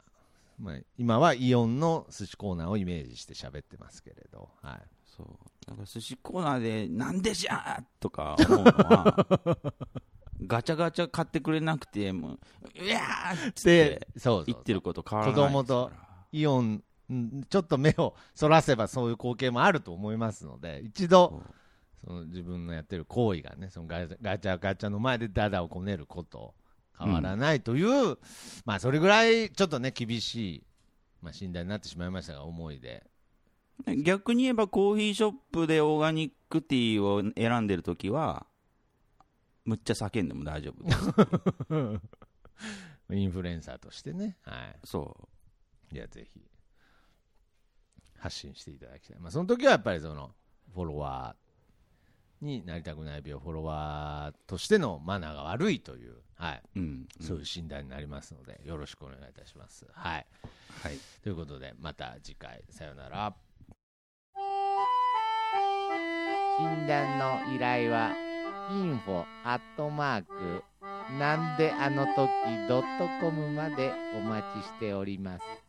[0.59, 4.81] まあ、今はイオンの寿司コーナーをイメージして喋ってますけれど、はい、
[5.17, 5.27] そう。
[5.67, 9.27] だから寿司コーナーで「なんでじゃ!」とか思うのは
[10.47, 12.39] ガチャガチャ買ってくれなくてもう
[12.83, 14.07] 「うやー!」って
[14.47, 15.91] 言ってること変わらない子供と
[16.33, 21.43] イオン、うんちょっと目をそらせばそういう光景もあると思いますので、一度、
[22.05, 26.55] その自分のやってる行為がね、そのガチャガチャの前でダダをこねること
[26.99, 28.19] 変わらないという、
[28.65, 30.65] まあそれぐらいちょっとね、厳しい、
[31.21, 33.05] まあ、診断になってしまいましたが、思いで。
[34.05, 38.47] 逆に言えばコーヒーショップでオーガニックティーを選んでるときは
[39.65, 42.01] むっちゃ叫んでも大丈夫です
[43.11, 45.29] インフルエンサーとしてね、はそ
[45.93, 45.97] い。
[45.97, 46.41] いや、ぜひ、
[48.19, 49.19] 発信していただきたい。
[49.21, 50.31] まあ、その時はやっぱりその、
[50.73, 51.42] フォロワー
[52.43, 56.63] になりたくない病、フォロワーとしてのマナーが悪いという、はい。
[56.77, 59.87] う、うん、そういう診断になりますので、よろしくお願いいたします。
[59.93, 60.27] はい。
[60.83, 63.35] はいということで、また次回、さよなら。
[66.59, 68.15] 診断の依頼は
[68.71, 70.63] info アットマーク
[71.19, 72.17] なんであの時
[72.69, 75.62] ドットコムまでお待ちしております。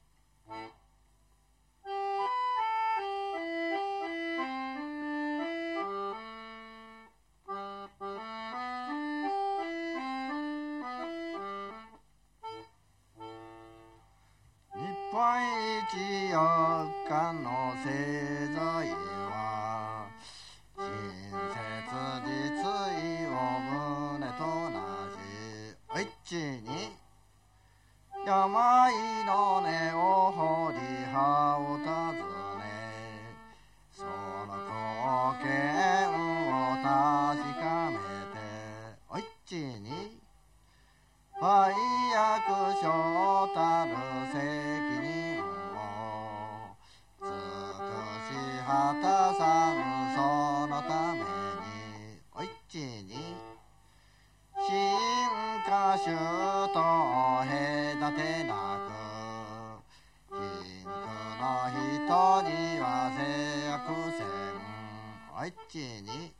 [15.83, 16.37] 本一四
[17.07, 18.87] 日の製材
[65.73, 66.32] 제